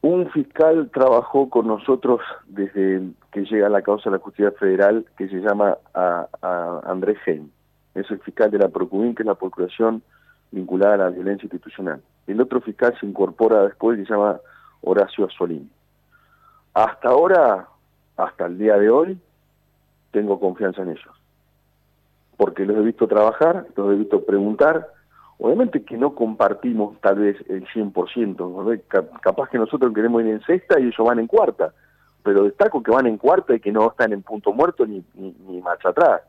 Un 0.00 0.30
fiscal 0.30 0.90
trabajó 0.94 1.50
con 1.50 1.66
nosotros 1.66 2.20
desde 2.46 3.02
que 3.32 3.44
llega 3.44 3.68
la 3.68 3.82
causa 3.82 4.08
de 4.08 4.16
la 4.16 4.22
justicia 4.22 4.52
federal 4.52 5.04
que 5.18 5.28
se 5.28 5.40
llama 5.40 5.76
a, 5.92 6.26
Andrés 6.86 7.18
Heim. 7.26 7.50
Es 7.94 8.10
el 8.10 8.20
fiscal 8.20 8.50
de 8.50 8.58
la 8.58 8.68
Procubín, 8.68 9.14
que 9.14 9.24
es 9.24 9.26
la 9.26 9.34
Procuración 9.34 10.02
vinculada 10.50 10.94
a 10.94 10.96
la 10.98 11.08
violencia 11.10 11.46
institucional. 11.46 12.02
El 12.26 12.40
otro 12.40 12.60
fiscal 12.60 12.94
se 12.98 13.06
incorpora 13.06 13.62
después 13.62 13.98
y 13.98 14.04
se 14.04 14.12
llama 14.12 14.38
Horacio 14.82 15.26
Asolín. 15.26 15.70
Hasta 16.74 17.08
ahora, 17.08 17.66
hasta 18.16 18.46
el 18.46 18.58
día 18.58 18.76
de 18.76 18.90
hoy, 18.90 19.18
tengo 20.10 20.38
confianza 20.38 20.82
en 20.82 20.90
ellos. 20.90 21.14
Porque 22.36 22.64
los 22.64 22.76
he 22.76 22.82
visto 22.82 23.08
trabajar, 23.08 23.66
los 23.74 23.92
he 23.92 23.96
visto 23.96 24.24
preguntar. 24.24 24.88
Obviamente 25.38 25.84
que 25.84 25.96
no 25.96 26.14
compartimos 26.14 27.00
tal 27.00 27.16
vez 27.16 27.36
el 27.48 27.66
100%. 27.66 28.82
Capaz 29.20 29.50
que 29.50 29.58
nosotros 29.58 29.92
queremos 29.92 30.22
ir 30.22 30.28
en 30.28 30.42
sexta 30.42 30.78
y 30.78 30.84
ellos 30.84 31.06
van 31.06 31.18
en 31.18 31.26
cuarta. 31.26 31.72
Pero 32.22 32.44
destaco 32.44 32.82
que 32.82 32.90
van 32.90 33.06
en 33.06 33.16
cuarta 33.16 33.54
y 33.54 33.60
que 33.60 33.72
no 33.72 33.88
están 33.88 34.12
en 34.12 34.22
punto 34.22 34.52
muerto 34.52 34.86
ni, 34.86 35.04
ni, 35.14 35.60
marcha 35.60 35.90
atrás. 35.90 36.22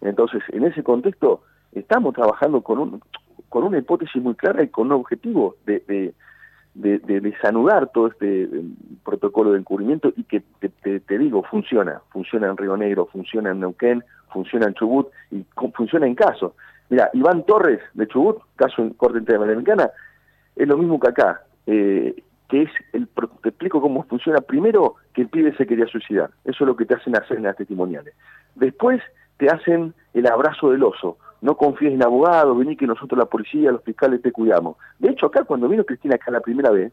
Entonces, 0.00 0.42
en 0.48 0.64
ese 0.64 0.82
contexto, 0.82 1.42
estamos 1.72 2.14
trabajando 2.14 2.60
con, 2.60 2.78
un, 2.78 3.02
con 3.48 3.64
una 3.64 3.78
hipótesis 3.78 4.22
muy 4.22 4.34
clara 4.34 4.62
y 4.62 4.68
con 4.68 4.86
un 4.86 4.92
objetivo 4.92 5.56
de, 5.66 6.12
de, 6.74 7.20
desanudar 7.20 7.90
todo 7.92 8.08
este 8.08 8.44
eh, 8.44 8.48
protocolo 9.04 9.52
de 9.52 9.58
encubrimiento 9.58 10.12
y 10.16 10.24
que 10.24 10.42
te, 10.60 11.18
digo, 11.18 11.42
funciona. 11.44 12.00
Funciona 12.10 12.48
en 12.48 12.56
Río 12.56 12.76
Negro, 12.76 13.06
funciona 13.06 13.50
en 13.50 13.60
Neuquén, 13.60 14.02
funciona 14.32 14.66
en 14.66 14.74
Chubut 14.74 15.08
y 15.30 15.44
funciona 15.74 16.06
en 16.06 16.14
caso. 16.14 16.54
Mira, 16.90 17.10
Iván 17.14 17.44
Torres 17.44 17.80
de 17.94 18.06
Chubut, 18.08 18.38
caso 18.56 18.82
en 18.82 18.90
Corte 18.90 19.18
Interamericana, 19.18 19.90
es 20.56 20.68
lo 20.68 20.76
mismo 20.76 20.98
que 20.98 21.08
acá. 21.08 21.42
Eh, 21.66 22.22
que 22.48 22.62
es, 22.62 22.70
el, 22.92 23.08
te 23.42 23.48
explico 23.48 23.80
cómo 23.80 24.02
funciona. 24.04 24.40
Primero, 24.40 24.96
que 25.14 25.22
el 25.22 25.28
pibe 25.28 25.56
se 25.56 25.66
quería 25.66 25.86
suicidar. 25.86 26.30
Eso 26.44 26.64
es 26.64 26.68
lo 26.68 26.76
que 26.76 26.84
te 26.84 26.94
hacen 26.94 27.16
hacer 27.16 27.38
en 27.38 27.44
las 27.44 27.56
testimoniales. 27.56 28.14
Después, 28.54 29.00
te 29.38 29.48
hacen 29.48 29.94
el 30.12 30.26
abrazo 30.26 30.70
del 30.70 30.84
oso 30.84 31.16
no 31.44 31.58
confíes 31.58 31.92
en 31.92 32.02
abogados, 32.02 32.56
vení 32.56 32.74
que 32.74 32.86
nosotros 32.86 33.18
la 33.18 33.26
policía, 33.26 33.70
los 33.70 33.82
fiscales 33.82 34.22
te 34.22 34.32
cuidamos. 34.32 34.78
De 34.98 35.10
hecho, 35.10 35.26
acá 35.26 35.44
cuando 35.44 35.68
vino 35.68 35.84
Cristina 35.84 36.14
acá 36.14 36.30
la 36.30 36.40
primera 36.40 36.70
vez, 36.70 36.90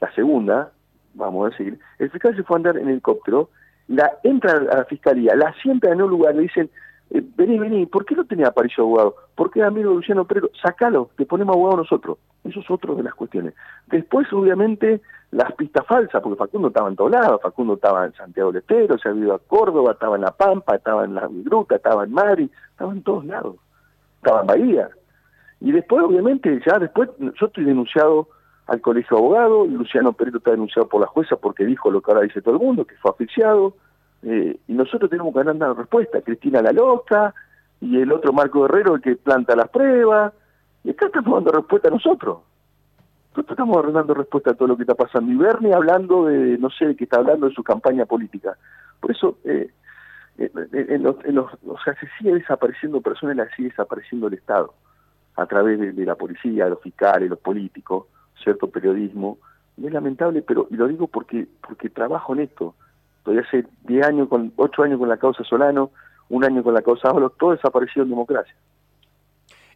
la 0.00 0.14
segunda, 0.14 0.70
vamos 1.14 1.46
a 1.46 1.50
decir, 1.50 1.76
el 1.98 2.08
fiscal 2.08 2.36
se 2.36 2.44
fue 2.44 2.54
a 2.54 2.58
andar 2.58 2.78
en 2.78 2.88
helicóptero, 2.88 3.50
la 3.88 4.08
entra 4.22 4.52
a 4.58 4.76
la 4.76 4.84
fiscalía, 4.84 5.34
la 5.34 5.52
sienta 5.60 5.90
en 5.90 6.02
un 6.02 6.08
lugar, 6.08 6.36
le 6.36 6.42
dicen, 6.42 6.70
eh, 7.10 7.20
vení, 7.36 7.58
vení, 7.58 7.86
¿por 7.86 8.04
qué 8.04 8.14
no 8.14 8.24
tenía 8.24 8.46
Aparicio 8.46 8.84
abogado? 8.84 9.16
¿Por 9.34 9.50
qué 9.50 9.64
amigo 9.64 9.92
Luciano 9.92 10.24
Pero 10.24 10.50
Sacalo, 10.62 11.10
te 11.16 11.26
ponemos 11.26 11.56
abogado 11.56 11.78
nosotros. 11.78 12.18
Eso 12.44 12.60
es 12.60 12.70
otro 12.70 12.94
de 12.94 13.02
las 13.02 13.14
cuestiones. 13.14 13.54
Después, 13.88 14.32
obviamente, 14.32 15.00
las 15.32 15.52
pistas 15.54 15.84
falsas, 15.84 16.22
porque 16.22 16.38
Facundo 16.38 16.68
estaba 16.68 16.88
en 16.88 16.94
todos 16.94 17.10
lados, 17.10 17.40
Facundo 17.42 17.74
estaba 17.74 18.06
en 18.06 18.12
Santiago 18.14 18.52
del 18.52 18.60
Estero, 18.60 18.98
se 18.98 19.08
había 19.08 19.24
ido 19.24 19.34
a 19.34 19.40
Córdoba, 19.40 19.92
estaba 19.92 20.14
en 20.14 20.22
La 20.22 20.30
Pampa, 20.30 20.76
estaba 20.76 21.04
en 21.04 21.16
La 21.16 21.28
Gruta, 21.28 21.74
estaba 21.74 22.04
en 22.04 22.12
Madrid, 22.12 22.50
estaba 22.70 22.92
en 22.92 23.02
todos 23.02 23.24
lados, 23.24 23.56
estaba 24.22 24.42
en 24.42 24.46
Bahía. 24.46 24.88
Y 25.60 25.72
después, 25.72 26.02
obviamente, 26.02 26.60
ya 26.66 26.78
después, 26.78 27.10
yo 27.18 27.46
estoy 27.46 27.64
denunciado 27.64 28.28
al 28.66 28.80
colegio 28.80 29.16
de 29.16 29.22
abogados, 29.22 29.68
Luciano 29.68 30.12
Perito 30.12 30.38
está 30.38 30.52
denunciado 30.52 30.88
por 30.88 31.00
la 31.00 31.06
jueza 31.08 31.36
porque 31.36 31.64
dijo 31.64 31.90
lo 31.90 32.00
que 32.00 32.10
ahora 32.10 32.22
dice 32.22 32.40
todo 32.40 32.54
el 32.54 32.60
mundo, 32.60 32.84
que 32.84 32.94
fue 32.96 33.10
asfixiado, 33.10 33.74
eh, 34.22 34.58
y 34.68 34.72
nosotros 34.72 35.10
tenemos 35.10 35.32
que 35.32 35.42
dar 35.42 35.54
una 35.54 35.74
respuesta, 35.74 36.20
Cristina 36.20 36.62
la 36.62 36.72
loca, 36.72 37.34
y 37.80 38.00
el 38.00 38.12
otro 38.12 38.32
Marco 38.32 38.62
Guerrero 38.62 38.94
el 38.94 39.02
que 39.02 39.16
planta 39.16 39.56
las 39.56 39.68
pruebas, 39.70 40.32
y 40.84 40.90
acá 40.90 41.06
estamos 41.06 41.34
dando 41.34 41.52
respuesta 41.52 41.88
a 41.88 41.90
nosotros. 41.90 42.38
Nosotros 43.30 43.58
estamos 43.58 43.92
dando 43.92 44.14
respuesta 44.14 44.50
a 44.50 44.54
todo 44.54 44.68
lo 44.68 44.76
que 44.76 44.82
está 44.82 44.94
pasando. 44.94 45.30
Y 45.30 45.36
Bernie 45.36 45.72
hablando 45.72 46.26
de, 46.26 46.58
no 46.58 46.68
sé, 46.70 46.96
que 46.96 47.04
está 47.04 47.18
hablando 47.18 47.48
de 47.48 47.54
su 47.54 47.62
campaña 47.62 48.04
política. 48.04 48.56
Por 49.00 49.10
eso, 49.12 49.38
eh, 49.44 49.70
en 50.38 51.02
los, 51.02 51.16
en 51.24 51.38
o 51.38 51.48
sea, 51.84 51.94
se 52.00 52.08
sigue 52.18 52.34
desapareciendo 52.34 53.00
personas, 53.00 53.36
la 53.36 53.48
sigue 53.54 53.68
desapareciendo 53.68 54.28
el 54.28 54.34
Estado, 54.34 54.74
a 55.36 55.46
través 55.46 55.78
de, 55.78 56.04
la 56.04 56.14
policía, 56.14 56.68
los 56.68 56.80
fiscales, 56.80 57.28
los 57.28 57.38
políticos, 57.38 58.06
cierto 58.42 58.70
periodismo. 58.70 59.38
Y 59.76 59.86
es 59.86 59.92
lamentable, 59.92 60.42
pero 60.42 60.66
y 60.70 60.76
lo 60.76 60.88
digo 60.88 61.06
porque 61.06 61.46
porque 61.66 61.88
trabajo 61.88 62.34
en 62.34 62.40
esto. 62.40 62.74
Estoy 63.18 63.38
hace 63.38 63.66
10 63.84 64.06
años, 64.06 64.28
con 64.28 64.52
8 64.56 64.82
años 64.82 64.98
con 64.98 65.08
la 65.08 65.18
causa 65.18 65.44
Solano, 65.44 65.90
un 66.30 66.44
año 66.44 66.62
con 66.62 66.74
la 66.74 66.82
causa 66.82 67.08
Ábalos, 67.08 67.32
todo 67.38 67.52
desapareció 67.52 68.02
en 68.02 68.10
democracia. 68.10 68.54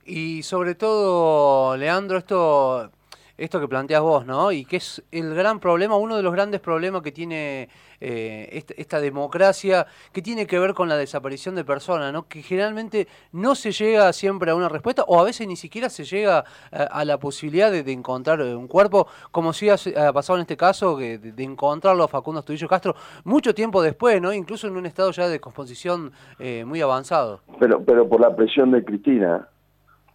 Y 0.07 0.43
sobre 0.43 0.75
todo, 0.75 1.77
Leandro, 1.77 2.19
esto 2.19 2.91
esto 3.37 3.61
que 3.61 3.69
planteas 3.69 4.01
vos, 4.01 4.27
¿no? 4.27 4.53
Y 4.53 4.65
que 4.65 4.77
es 4.77 5.03
el 5.11 5.35
gran 5.35 5.61
problema, 5.61 5.97
uno 5.97 6.17
de 6.17 6.23
los 6.23 6.33
grandes 6.33 6.61
problemas 6.61 7.03
que 7.03 7.13
tiene 7.13 7.69
eh, 8.01 8.65
esta, 8.77 9.01
democracia, 9.01 9.87
que 10.13 10.23
tiene 10.23 10.47
que 10.47 10.59
ver 10.59 10.75
con 10.75 10.89
la 10.89 10.97
desaparición 10.97 11.55
de 11.55 11.65
personas, 11.65 12.13
¿no? 12.13 12.29
Que 12.29 12.43
generalmente 12.43 13.09
no 13.33 13.55
se 13.55 13.73
llega 13.73 14.13
siempre 14.13 14.51
a 14.51 14.55
una 14.55 14.69
respuesta, 14.69 15.05
o 15.07 15.21
a 15.21 15.25
veces 15.25 15.47
ni 15.47 15.57
siquiera 15.57 15.89
se 15.89 16.05
llega 16.05 16.45
a, 16.71 17.05
la 17.05 17.19
posibilidad 17.19 17.71
de, 17.71 17.93
encontrar 17.93 18.41
un 18.41 18.69
cuerpo, 18.69 19.07
como 19.31 19.53
si 19.53 19.69
ha, 19.69 19.77
pasado 20.13 20.39
en 20.39 20.43
este 20.43 20.57
caso, 20.57 20.97
de, 20.97 21.19
de, 21.19 21.45
encontrarlo 21.45 22.05
a 22.05 22.09
Facundo 22.09 22.41
Astudillo 22.41 22.69
Castro, 22.69 22.95
mucho 23.25 23.55
tiempo 23.55 23.83
después, 23.83 24.21
¿no? 24.21 24.33
Incluso 24.33 24.67
en 24.67 24.77
un 24.77 24.87
estado 24.87 25.11
ya 25.11 25.25
de 25.25 25.33
descomposición 25.33 26.13
eh, 26.39 26.65
muy 26.65 26.81
avanzado. 26.81 27.41
Pero, 27.59 27.85
pero 27.85 28.09
por 28.09 28.21
la 28.21 28.35
presión 28.35 28.71
de 28.71 28.85
Cristina, 28.85 29.49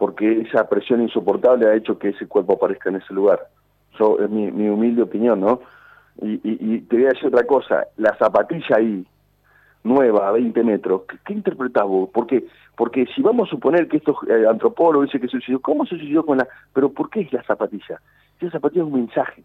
porque 0.00 0.40
esa 0.40 0.66
presión 0.66 1.02
insoportable 1.02 1.68
ha 1.68 1.74
hecho 1.74 1.98
que 1.98 2.08
ese 2.08 2.26
cuerpo 2.26 2.54
aparezca 2.54 2.88
en 2.88 2.96
ese 2.96 3.12
lugar. 3.12 3.38
Es 3.92 4.30
mi, 4.30 4.66
humilde 4.66 5.02
opinión, 5.02 5.40
¿no? 5.40 5.60
Y, 6.22 6.80
te 6.80 6.96
voy 6.96 7.04
a 7.04 7.08
decir 7.10 7.26
otra 7.26 7.44
cosa, 7.44 7.86
la 7.98 8.16
zapatilla 8.16 8.76
ahí, 8.78 9.06
nueva, 9.84 10.26
a 10.26 10.32
20 10.32 10.64
metros, 10.64 11.02
¿qué, 11.06 11.18
qué 11.26 11.34
interpretás 11.34 11.84
vos? 11.84 12.08
Porque, 12.14 12.46
porque 12.78 13.04
si 13.14 13.20
vamos 13.20 13.48
a 13.48 13.50
suponer 13.50 13.88
que 13.88 13.98
estos 13.98 14.16
eh, 14.26 14.46
antropólogos 14.48 15.08
dicen 15.08 15.20
que 15.20 15.26
se 15.26 15.32
suicidó, 15.32 15.60
¿cómo 15.60 15.84
se 15.84 15.98
suicidó 15.98 16.24
con 16.24 16.38
la...? 16.38 16.48
Pero 16.72 16.90
¿por 16.90 17.10
qué 17.10 17.20
es 17.20 17.32
la 17.34 17.42
zapatilla? 17.42 18.00
Esa 18.40 18.52
zapatilla 18.52 18.84
es 18.84 18.88
un 18.88 19.00
mensaje. 19.00 19.44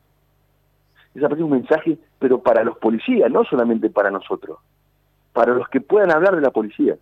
Esa 1.14 1.26
zapatilla 1.26 1.48
es 1.48 1.52
un 1.52 1.60
mensaje, 1.60 1.98
pero 2.18 2.40
para 2.40 2.64
los 2.64 2.78
policías, 2.78 3.30
no 3.30 3.44
solamente 3.44 3.90
para 3.90 4.10
nosotros. 4.10 4.60
Para 5.34 5.54
los 5.54 5.68
que 5.68 5.82
puedan 5.82 6.14
hablar 6.14 6.34
de 6.34 6.42
la 6.42 6.52
policía. 6.52 6.96